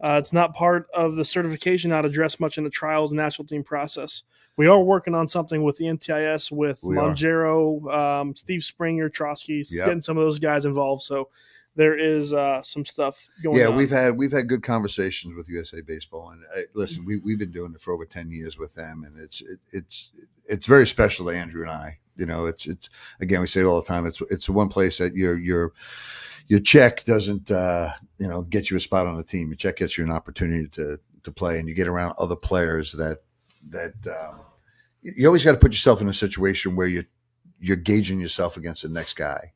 [0.00, 3.46] Uh, it's not part of the certification, not addressed much in the trials and national
[3.46, 4.22] team process.
[4.56, 7.08] We are working on something with the NTIS with We are.
[7.10, 9.86] Longero, um, Steve Springer, Trotsky, Yep.
[9.86, 11.02] getting some of those guys involved.
[11.02, 11.28] So
[11.74, 13.60] there is uh, some stuff going on.
[13.60, 13.76] yeah, on.
[13.76, 17.52] we've had we've had good conversations with USA Baseball, and uh, listen, we we've been
[17.52, 20.10] doing it for over ten years with them, and it's it, it's
[20.46, 21.98] it's very special to Andrew and I.
[22.16, 22.90] You know, it's it's
[23.20, 24.06] again we say it all the time.
[24.06, 25.72] It's it's the one place that your your
[26.48, 29.48] your check doesn't uh, you know get you a spot on the team.
[29.48, 32.92] Your check gets you an opportunity to to play, and you get around other players
[32.92, 33.18] that
[33.68, 34.40] that um,
[35.02, 37.04] you always got to put yourself in a situation where you
[37.60, 39.52] you're gauging yourself against the next guy.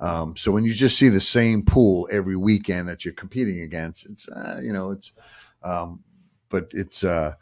[0.00, 4.06] Um, so when you just see the same pool every weekend that you're competing against,
[4.06, 5.12] it's uh, you know it's,
[5.62, 6.02] um,
[6.48, 7.34] but it's uh,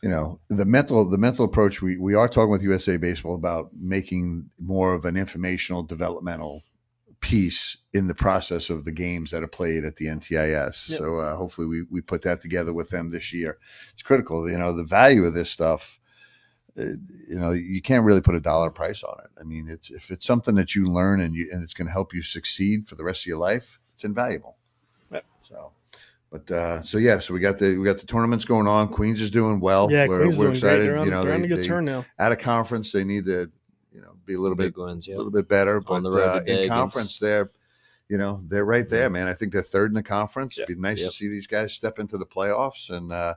[0.00, 1.82] you know the mental the mental approach.
[1.82, 6.62] We we are talking with USA Baseball about making more of an informational developmental
[7.24, 10.90] piece in the process of the games that are played at the NTIS.
[10.90, 10.98] Yep.
[10.98, 13.58] So uh, hopefully we we put that together with them this year.
[13.94, 14.48] It's critical.
[14.48, 15.98] You know the value of this stuff
[16.78, 16.82] uh,
[17.28, 19.30] you know you can't really put a dollar price on it.
[19.38, 21.92] I mean, it's if it's something that you learn and you and it's going to
[21.92, 24.56] help you succeed for the rest of your life, it's invaluable.
[25.12, 25.24] Yep.
[25.42, 25.70] So,
[26.30, 28.88] but uh, so yeah, so we got the we got the tournaments going on.
[28.88, 29.90] Queens is doing well.
[29.90, 30.64] yeah, we're, Queens we're doing great.
[30.64, 30.88] excited.
[30.88, 32.04] They're on, you know, they're on a good they- turn now.
[32.18, 33.50] At a conference, they need to
[33.94, 35.80] you know be a little bit Big wins, a little bit better.
[35.80, 37.50] But On the road uh, today in against- conference, they're
[38.08, 39.28] you know they're right there, man.
[39.28, 40.58] I think they're third in the conference.
[40.58, 40.68] Yep.
[40.68, 41.08] It'd be nice Yep.
[41.10, 43.12] to see these guys step into the playoffs and.
[43.12, 43.34] uh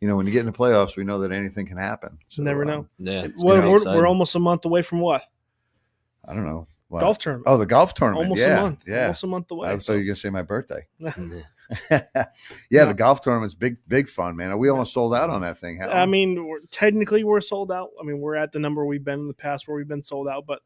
[0.00, 2.18] you know, when you get in the playoffs, we know that anything can happen.
[2.28, 2.86] So, Never um, know.
[2.98, 3.96] Yeah, it's We're, we're, exciting.
[3.98, 5.22] we're almost a month away from what
[6.28, 6.66] I don't know.
[6.90, 7.00] Wow.
[7.00, 7.46] golf tournament.
[7.48, 8.24] Oh, the golf tournament.
[8.26, 8.80] almost yeah, a month.
[8.86, 9.02] Yeah.
[9.02, 9.70] almost a month away.
[9.70, 10.86] I thought you were gonna say my birthday.
[10.98, 11.12] Yeah.
[11.90, 12.04] yeah,
[12.70, 12.86] No.
[12.86, 14.56] the golf tournament's big, big fun, man.
[14.58, 15.78] We almost sold out on that thing.
[15.78, 15.90] Hal.
[15.92, 17.90] I mean, we're, technically we're sold out.
[18.00, 20.28] I mean, we're at the number we've been in the past where we've been sold
[20.28, 20.60] out, but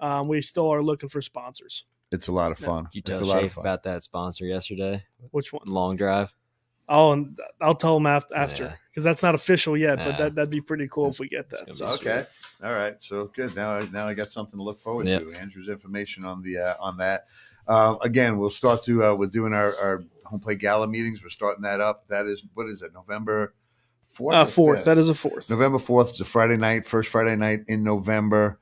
[0.00, 1.84] um, we still are looking for sponsors.
[2.12, 2.66] it's a lot of Yeah.
[2.66, 2.88] fun.
[2.92, 3.62] You it's tell a lot of Shafe fun.
[3.62, 5.62] about that sponsor yesterday, Which one?
[5.66, 6.32] long drive.
[6.88, 8.74] Oh, and I'll tell them after Yeah.
[8.90, 9.98] because that's not official yet.
[9.98, 10.16] But Yeah.
[10.16, 11.76] that that'd be pretty cool That's- if we get that.
[11.76, 12.26] So, okay,
[12.64, 13.00] all right.
[13.00, 13.54] So good.
[13.54, 15.20] Now, I, now I got something to look forward Yep.
[15.22, 15.32] to.
[15.34, 17.26] Andrew's information on the uh, on that.
[17.70, 21.22] Uh, again, we'll start to uh, we're doing our, our home plate gala meetings.
[21.22, 22.08] We're starting that up.
[22.08, 22.92] That is what is it?
[22.92, 23.54] November
[24.08, 24.34] fourth.
[24.34, 24.84] Uh, fourth.
[24.84, 25.48] That is a fourth.
[25.48, 28.58] November 4th is a Friday night, first Friday night in November.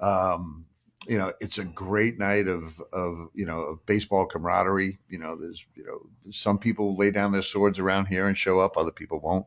[0.00, 0.64] Um,
[1.06, 4.98] you know, it's a great night of, of, you know, of baseball camaraderie.
[5.10, 6.00] You know, there's, you know,
[6.32, 8.78] some people lay down their swords around here and show up.
[8.78, 9.44] Other people won't,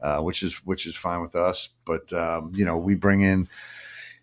[0.00, 1.68] uh, which is, which is fine with us.
[1.84, 3.46] But, um, you know, we bring in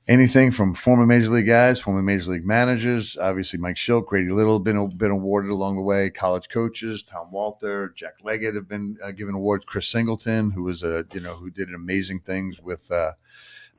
[0.07, 4.59] anything from former major league guys, former major league managers, obviously Mike Shildt, Grady Little
[4.59, 9.11] been, been awarded along the way, college coaches, Tom Walter, Jack Leggett have been uh,
[9.11, 9.65] given awards.
[9.65, 13.11] Chris Singleton, who was a, you know, who did amazing things with, uh,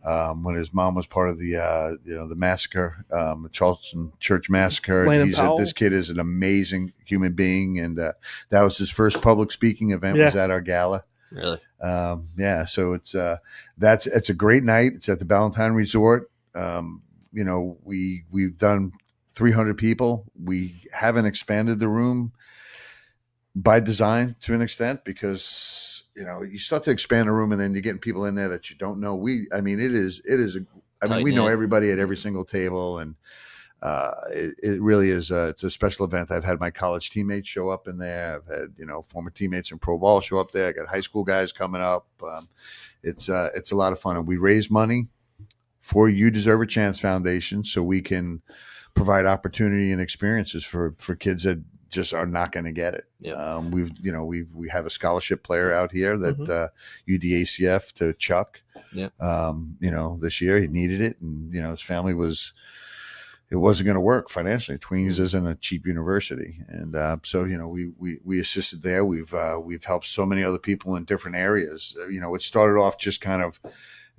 [0.05, 3.49] um, when his mom was part of the uh, you know the massacre, um, the
[3.49, 5.07] Charleston Church massacre.
[5.07, 8.13] Landon He's a, this kid is an amazing human being, and uh,
[8.51, 10.17] that was his first public speaking event.
[10.19, 11.05] Was at our gala.
[11.31, 11.61] Really?
[11.81, 13.39] Um, yeah, so it's uh,
[13.79, 14.93] that's it's a great night.
[14.95, 16.31] It's at the Ballantyne Resort.
[16.55, 17.03] Um,
[17.33, 18.93] you know, we we've done
[19.35, 20.25] 300 people.
[20.43, 22.33] We haven't expanded the room
[23.55, 27.61] by design to an extent because you know you start to expand a room and
[27.61, 29.15] then you're getting people in there that you don't know.
[29.15, 30.57] We, I mean, it is it is.
[30.57, 30.61] A,
[31.03, 33.17] I mean, we know everybody at every single table, and
[33.83, 35.31] uh, it, it really is.
[35.31, 36.31] A, it's a special event.
[36.31, 38.37] I've had my college teammates show up in there.
[38.37, 40.69] I've had you know former teammates in pro ball show up there.
[40.69, 42.07] I got high school guys coming up.
[42.23, 42.49] Um,
[43.03, 45.09] it's uh, it's a lot of fun, and we raise money
[45.81, 48.43] for You Deserve a Chance Foundation, so we can
[48.95, 53.05] provide opportunity and experiences for for kids that just are not going to get it.
[53.21, 53.37] Yep.
[53.37, 56.49] Um, we've you know we we have a scholarship player out here that Mhm.
[56.49, 56.69] uh,
[57.09, 58.61] UDACF to Chuck.
[58.93, 59.21] Yep.
[59.23, 62.53] Um, you know this year he needed it, and you know his family was
[63.51, 64.77] it wasn't going to work financially.
[64.79, 69.05] Queens isn't a cheap university, and uh, so you know we we we assisted there.
[69.05, 71.97] We've uh, we've helped so many other people in different areas.
[71.99, 73.61] Uh, you know, it started off just kind of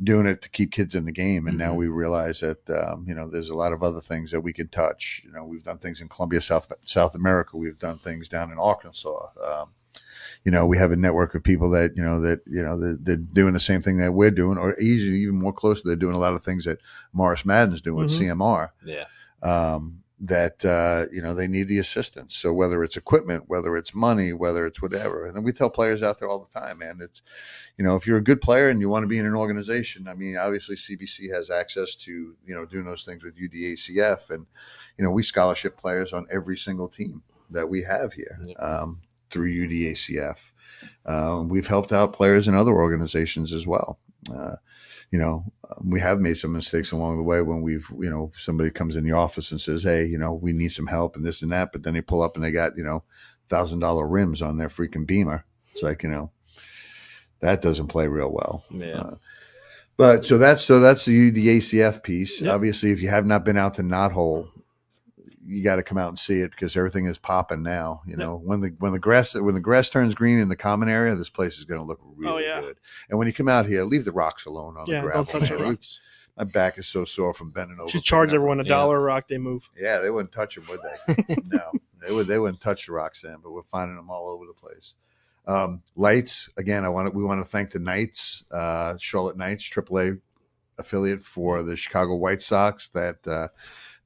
[0.02, 1.78] doing it to keep kids in the game, and now Mhm.
[1.78, 4.68] we realize that um, you know there's a lot of other things that we can
[4.70, 5.22] touch.
[5.26, 7.58] You know, we've done things in Colombia, South South America.
[7.58, 9.28] We've done things down in Arkansas.
[9.44, 9.70] Um,
[10.46, 13.04] you know, we have a network of people that you know that you know that
[13.04, 16.16] they're doing the same thing that we're doing, or easy, even more closely, They're doing
[16.16, 16.78] a lot of things that
[17.12, 18.20] Morris Madden's doing with Mhm.
[18.20, 19.06] CMR Yeah.
[19.44, 22.36] Um, that uh, you know they need the assistance.
[22.36, 26.20] So whether it's equipment, whether it's money, whether it's whatever, and we tell players out
[26.20, 27.00] there all the time, man.
[27.02, 27.22] It's
[27.78, 30.08] you know if you're a good player and you want to be in an organization,
[30.08, 34.48] I mean, obviously CBC has access to you know doing those things with UDACF, and
[34.98, 37.22] you know we scholarship players on every single team
[37.52, 40.52] that we have here um, through UDACF.
[41.06, 44.00] Um, we've helped out players in other organizations as well.
[44.34, 44.56] Uh,
[45.12, 48.32] you know, um, we have made some mistakes along the way when we've, you know,
[48.38, 51.26] somebody comes in the office and says, "Hey, you know, we need some help and
[51.26, 53.03] this and that," but then they pull up and they got, you know,
[53.49, 55.45] thousand dollar rims on their freaking Beamer.
[55.72, 56.32] It's like, you know,
[57.39, 58.64] that doesn't play real well.
[58.70, 58.99] Yeah.
[58.99, 59.16] Uh,
[59.95, 62.41] but so that's so that's the UDACF piece.
[62.41, 62.53] Yep.
[62.53, 64.49] Obviously, if you have not been out to Knothole,
[65.48, 68.02] you got to come out and see it because everything is popping now.
[68.06, 70.89] You know, when the when the grass when the grass turns green in the common
[70.89, 72.62] area, this place is going to look really Oh, yeah.
[72.62, 72.78] good.
[73.10, 75.50] And when you come out here, leave the rocks alone on Yeah, the don't touch
[75.50, 76.00] the rocks.
[76.38, 77.89] My back is so sore from bending over.
[77.89, 79.68] Should charge everyone a dollar a rock they move.
[79.76, 81.36] Yeah, they wouldn't touch them, would they?
[81.45, 81.72] no,
[82.06, 82.28] they would.
[82.28, 83.38] They wouldn't touch the rocks then.
[83.41, 84.93] But we're finding them all over the place.
[85.48, 86.84] Um, lights again.
[86.86, 87.12] I want to.
[87.18, 90.20] We want to thank the Knights, uh, Charlotte Knights, AAA
[90.78, 92.89] affiliate for the Chicago White Sox.
[92.89, 93.48] That uh,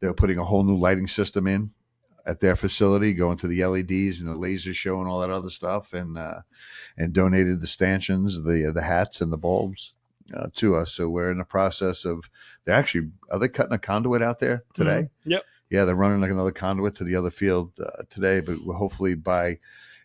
[0.02, 1.72] they're putting a whole new lighting system in
[2.26, 5.49] at their facility, going to the LEDs and the laser show and all that other
[5.49, 6.41] stuff, and uh,
[6.97, 9.93] and donated the stanchions, the the hats, and the bulbs
[10.36, 10.91] uh, to us.
[10.91, 12.30] So we're in the process of.
[12.66, 15.10] They're actually are they cutting a conduit out there today?
[15.26, 15.32] Mhm.
[15.32, 15.43] Yep.
[15.72, 19.58] Yeah, they're running like another conduit to the other field uh, today, but hopefully by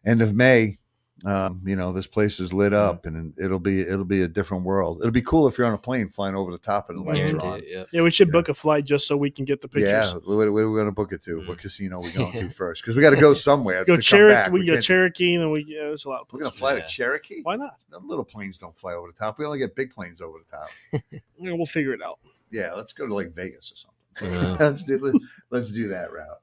[0.07, 0.78] end of May,
[1.27, 4.62] um, you know, this place is lit up and it'll be it'll be a different
[4.64, 4.99] world.
[5.01, 7.33] It'll be cool if you're on a plane flying over the top and the lights
[7.33, 7.59] are on.
[7.59, 7.85] it, yeah.
[7.91, 8.33] Yeah, we should Yeah.
[8.33, 9.91] book a flight just so we can get the pictures.
[9.91, 11.39] Yeah, where, where are we going to book it to?
[11.39, 11.49] Mm.
[11.49, 12.83] What casino are we going to first?
[12.83, 13.85] Because we got to go somewhere.
[13.87, 14.35] Go to come Cherokee.
[14.35, 14.53] back.
[14.53, 16.74] We, go Cherokee, and then we yeah, there's a lot of We're going to fly
[16.74, 16.83] Yeah.
[16.83, 17.41] to Cherokee.
[17.43, 17.77] Why not?
[17.91, 19.39] The little planes don't fly over the top.
[19.39, 21.03] We only get big planes over the top.
[21.39, 22.18] Yeah, we'll figure it out.
[22.53, 24.57] Yeah, let's go to like Vegas or something.
[24.59, 25.20] Let's do
[25.51, 26.41] let's do that route.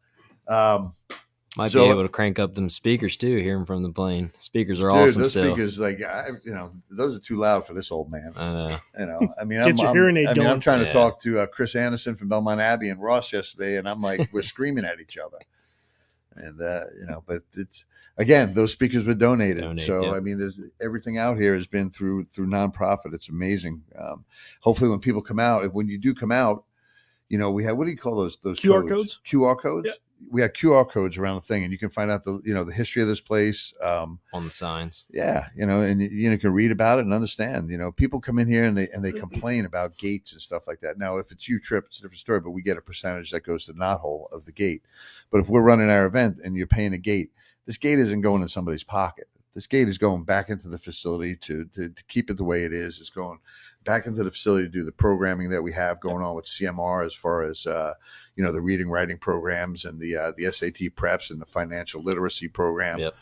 [0.47, 0.93] Um,
[1.55, 4.31] might So- be able to crank up them speakers too, hearing from the plane.
[4.39, 5.53] Speakers are dude, awesome those still.
[5.53, 8.33] speakers, like I, you know, those are too loud for this old man.
[8.35, 8.77] I know.
[8.99, 10.59] You know, I mean, Get I'm, your I'm- hearing aid I mean, I'm going.
[10.61, 14.01] trying to talk to uh, Chris Anderson from Belmont Abbey and Ross yesterday, and I'm
[14.01, 15.37] like, we're screaming at each other,
[16.35, 17.85] and uh, you know, but it's
[18.17, 20.11] again, those speakers were donated, Donate, so yeah.
[20.13, 23.13] I mean, there's everything out here has been through through nonprofit.
[23.13, 23.83] It's amazing.
[23.97, 24.25] Um,
[24.61, 26.63] hopefully, when people come out, if when you do come out,
[27.33, 29.19] you know, we have what do you call those those QR codes?
[29.25, 29.87] QR codes.
[29.87, 29.93] Yeah.
[30.31, 32.63] We have QR codes around the thing, and you can find out the you know
[32.63, 33.73] the history of this place.
[33.81, 35.05] Um, On the signs.
[35.11, 37.71] yeah, you know, and you- you know, can read about it and understand.
[37.71, 40.67] You know, people come in here and they and they complain about gates and stuff
[40.67, 40.99] like that.
[40.99, 43.41] Now, if it's you trip, it's a different story, but we get a percentage that
[43.43, 44.83] goes to the knothole of the gate.
[45.31, 47.31] But if we're running our event and you're paying a gate,
[47.65, 49.27] this gate isn't going in somebody's pocket.
[49.53, 52.63] This gate is going back into the facility to, to to keep it the way
[52.63, 52.99] it is.
[52.99, 53.39] It's going
[53.83, 57.05] back into the facility to do the programming that we have going on with CMR
[57.05, 57.93] as far as uh,
[58.35, 62.01] you know the reading writing programs and the uh, the SAT preps and the financial
[62.01, 62.99] literacy program.
[62.99, 63.15] Yep.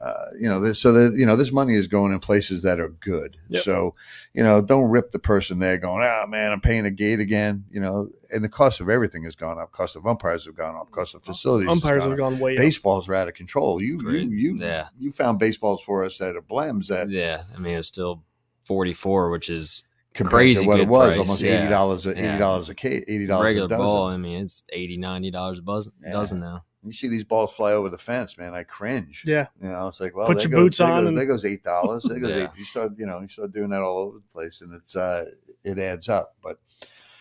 [0.00, 2.78] Uh, you know, this, so that you know this money is going in places that
[2.78, 3.36] are good.
[3.48, 3.62] Yep.
[3.64, 3.94] So,
[4.32, 7.64] you know, don't rip the person there going, "Ah, man, I'm paying a gate again."
[7.72, 9.72] You know, and the cost of everything has gone up.
[9.72, 10.90] Cost of umpires have gone up.
[10.92, 11.68] Cost of facilities.
[11.68, 12.30] Umpires gone have up.
[12.30, 12.58] gone way up.
[12.58, 13.80] Baseballs are out of control.
[13.82, 14.28] You, you, Great.
[14.30, 14.86] you, Yeah.
[15.00, 18.22] you found baseballs for us at a Blems that Yeah, I mean it's still
[18.64, 19.82] forty four, which is
[20.14, 22.12] compared Crazy to what it was, price, almost eighty dollars, Yeah.
[22.12, 23.78] eighty dollars a case, eighty dollars a dozen.
[23.78, 24.06] ball.
[24.06, 26.12] I mean it's 80 90 dollars a buzz, Yeah.
[26.12, 26.62] dozen now.
[26.84, 28.54] You see these balls fly over the fence, man.
[28.54, 29.24] I cringe.
[29.26, 29.48] Yeah.
[29.60, 31.64] You know, it's like, well, Put your goes- boots on Goes, and- there goes eight
[31.64, 32.04] dollars.
[32.04, 32.44] There goes Yeah.
[32.44, 32.50] eight.
[32.56, 35.24] You start, you know, you start doing that all over the place, and it's uh,
[35.64, 36.36] it adds up.
[36.42, 36.58] But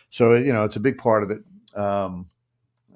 [0.09, 1.39] so you know, it's a big part of it.
[1.75, 2.29] Um,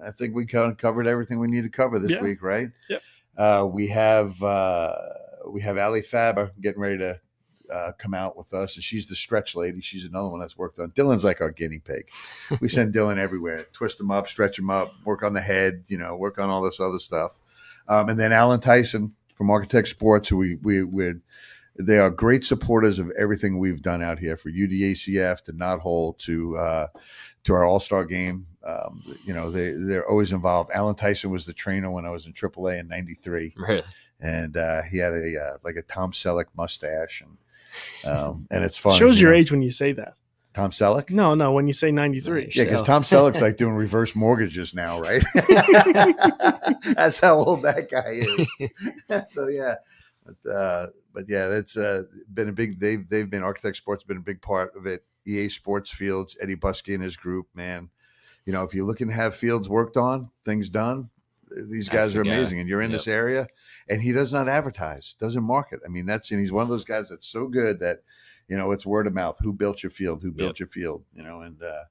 [0.03, 2.21] I think we kind of covered everything we need to cover this Yeah.
[2.21, 2.69] week, right?
[2.89, 3.01] Yep.
[3.37, 4.93] Uh, we have uh,
[5.47, 7.19] we have Ali Faber getting ready to
[7.71, 9.81] uh, come out with us, and she's the stretch lady.
[9.81, 10.91] She's another one that's worked on.
[10.91, 12.09] Dylan's like our guinea pig.
[12.59, 15.97] We send Dylan everywhere, twist him up, stretch him up, work on the head, you
[15.97, 17.37] know, work on all this other stuff.
[17.87, 21.13] Um, and then Alan Tyson from Architect Sports, who we we we
[21.79, 26.13] they are great supporters of everything we've done out here for UDACF to Knot Hole
[26.19, 26.87] to uh,
[27.45, 28.45] to our All Star game.
[28.63, 30.69] Um, you know, they they're always involved.
[30.73, 33.83] Alan Tyson was the trainer when I was in AAA in '93 Really?
[34.19, 37.37] and uh, he had a uh, like a Tom Selleck mustache, and
[38.05, 38.97] um, and it's fun.
[38.97, 39.39] Shows you your know.
[39.39, 40.13] age when you say that.
[40.53, 41.09] Tom Selleck.
[41.09, 42.51] No, no, when you say 93.
[42.53, 42.85] Yeah, because Sell.
[42.85, 45.23] Tom Selleck's like doing reverse mortgages now, right?
[46.95, 49.31] That's how old that guy is.
[49.31, 49.75] so yeah,
[50.25, 52.03] but uh, but yeah, that's uh,
[52.33, 52.79] been a big.
[52.79, 55.03] They've they've been Architect Sports been a big part of it.
[55.25, 57.89] EA Sports Fields, Eddie Buskey and his group, man.
[58.45, 61.09] You know, if you're looking to have fields worked on, things done,
[61.69, 62.31] these That's guys the are guy.
[62.33, 62.59] amazing.
[62.59, 62.99] And you're in Yep.
[62.99, 63.47] this area,
[63.89, 65.79] and he does not advertise, doesn't market.
[65.85, 68.01] I mean, that's and he's one of those guys that's so good that
[68.47, 69.37] you know it's word of mouth.
[69.41, 70.21] Who built your field?
[70.21, 71.03] Who built your field?
[71.13, 71.83] You know, and uh,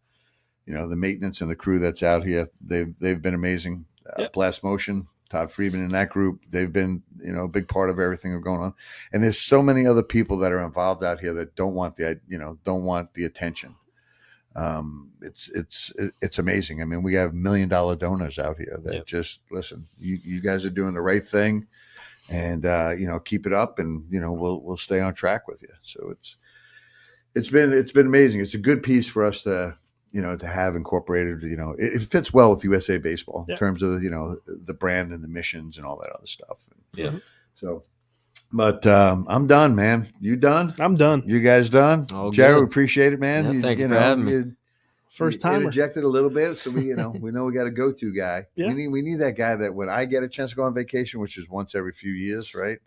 [0.66, 2.48] you know the maintenance and the crew that's out here.
[2.60, 3.84] They've they've been amazing.
[4.06, 4.32] Uh, Yep.
[4.32, 6.40] Blast Motion, Todd Friedman and that group.
[6.50, 8.74] They've been you know a big part of everything that's going on.
[9.12, 12.20] And there's so many other people that are involved out here that don't want the
[12.28, 13.74] you know don't want the attention.
[14.56, 16.82] Um, it's it's it's amazing.
[16.82, 19.06] I mean, we have million dollar donors out here that Yep.
[19.06, 19.86] just listen.
[19.98, 21.66] You you guys are doing the right thing,
[22.28, 25.46] and uh, you know keep it up, and you know we'll we'll stay on track
[25.46, 25.68] with you.
[25.82, 26.36] So it's
[27.34, 28.40] it's been it's been amazing.
[28.40, 29.76] It's a good piece for us to
[30.10, 31.42] you know to have incorporated.
[31.42, 33.54] You know, it, it fits well with USA Baseball Yeah.
[33.54, 36.64] in terms of you know the brand and the missions and all that other stuff.
[36.94, 37.12] Yeah.
[37.54, 37.84] So,
[38.52, 40.08] but um, I'm done, man.
[40.20, 40.74] You done?
[40.80, 41.22] I'm done.
[41.26, 42.06] You guys done?
[42.12, 42.60] All Jared, good.
[42.60, 43.44] we appreciate it, man.
[43.56, 44.32] Yeah, thank you for know, having me.
[44.32, 44.56] you-
[45.12, 45.56] First you timer.
[45.62, 48.12] interjected a little bit, so we you know we know we got a go to
[48.14, 48.46] guy.
[48.54, 48.68] Yeah.
[48.68, 50.72] We need we need that guy that when I get a chance to go on
[50.72, 52.78] vacation, which is once every few years, right?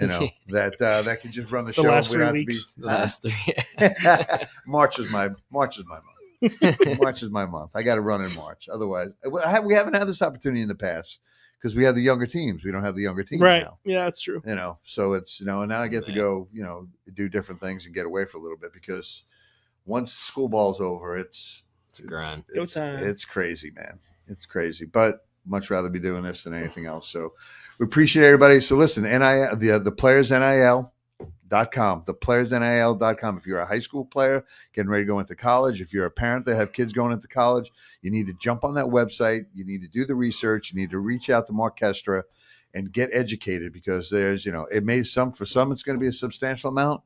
[0.00, 1.82] You know that uh, that can just run the, The show.
[1.82, 2.74] last We don't three have to be- weeks.
[2.78, 4.48] Last three.
[4.66, 6.98] March is my March is my month.
[7.00, 7.70] March is my month.
[7.74, 8.68] I got to run in March.
[8.72, 9.10] Otherwise,
[9.44, 11.20] I have, we haven't had this opportunity in the past
[11.60, 12.64] because we have the younger teams.
[12.64, 13.62] We don't have the younger teams Right.
[13.64, 13.78] now.
[13.84, 14.42] Yeah, that's true.
[14.46, 17.28] You know, so it's you know, and now I get to go, you know, do
[17.28, 19.24] different things and get away for a little bit because
[19.84, 22.44] once school ball's over, it's It's a grind.
[22.54, 23.02] Go It's, time.
[23.02, 23.98] it's crazy, man.
[24.28, 27.08] It's crazy, but much rather be doing this than anything else.
[27.08, 27.32] So
[27.78, 28.60] we appreciate everybody.
[28.60, 30.92] So listen, NIL, the the players NIL.
[31.48, 33.38] Dot com, the players dot com.
[33.38, 34.44] If you're a high school player
[34.74, 37.26] getting ready to go into college, if you're a parent that have kids going into
[37.26, 39.46] college, you need to jump on that website.
[39.54, 40.70] You need to do the research.
[40.70, 42.24] You need to reach out to Mark Kestra
[42.74, 46.00] and get educated because there's, you know, it may some for some it's going to
[46.00, 47.00] be a substantial amount,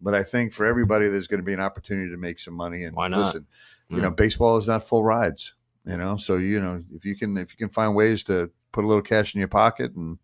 [0.00, 2.82] but I think for everybody there's going to be an opportunity to make some money.
[2.82, 3.26] And Why not?
[3.26, 3.46] listen,
[3.88, 5.54] you know, baseball is not full rides.
[5.86, 8.84] You know, so you know if you can if you can find ways to put
[8.84, 10.18] a little cash in your pocket and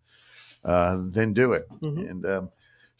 [0.65, 1.69] uh, then do it.
[1.81, 2.11] Mhm.
[2.11, 2.51] And um,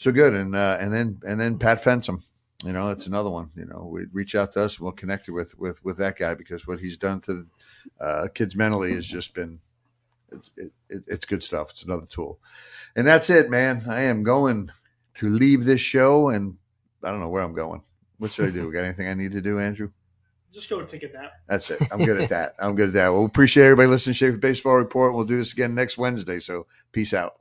[0.01, 0.35] so good.
[0.35, 2.23] And uh, and then and then Pat Fensom.
[2.65, 3.51] You know, that's another one.
[3.57, 6.19] You know, we reach out to us, and we'll connect you with with with that
[6.19, 7.45] guy because what he's done to
[8.01, 9.61] uh, kids mentally has just been
[10.33, 11.71] it's it, it, it's good stuff.
[11.71, 12.39] It's another tool,
[12.97, 13.85] and that's it, man.
[13.89, 14.71] I am going
[15.15, 16.57] to leave this show, and
[17.03, 17.83] I don't know where I'm going.
[18.19, 18.71] What should I do?
[18.73, 19.91] Got anything I need to do, Andrew?
[20.53, 21.33] Just go take a nap.
[21.49, 21.81] That's it.
[21.93, 22.55] I'm good at that.
[22.59, 23.11] I'm good at that.
[23.11, 25.15] Well, appreciate everybody listening to Schaefer Baseball Report.
[25.15, 26.41] We'll do this again next Wednesday.
[26.41, 27.39] So peace out.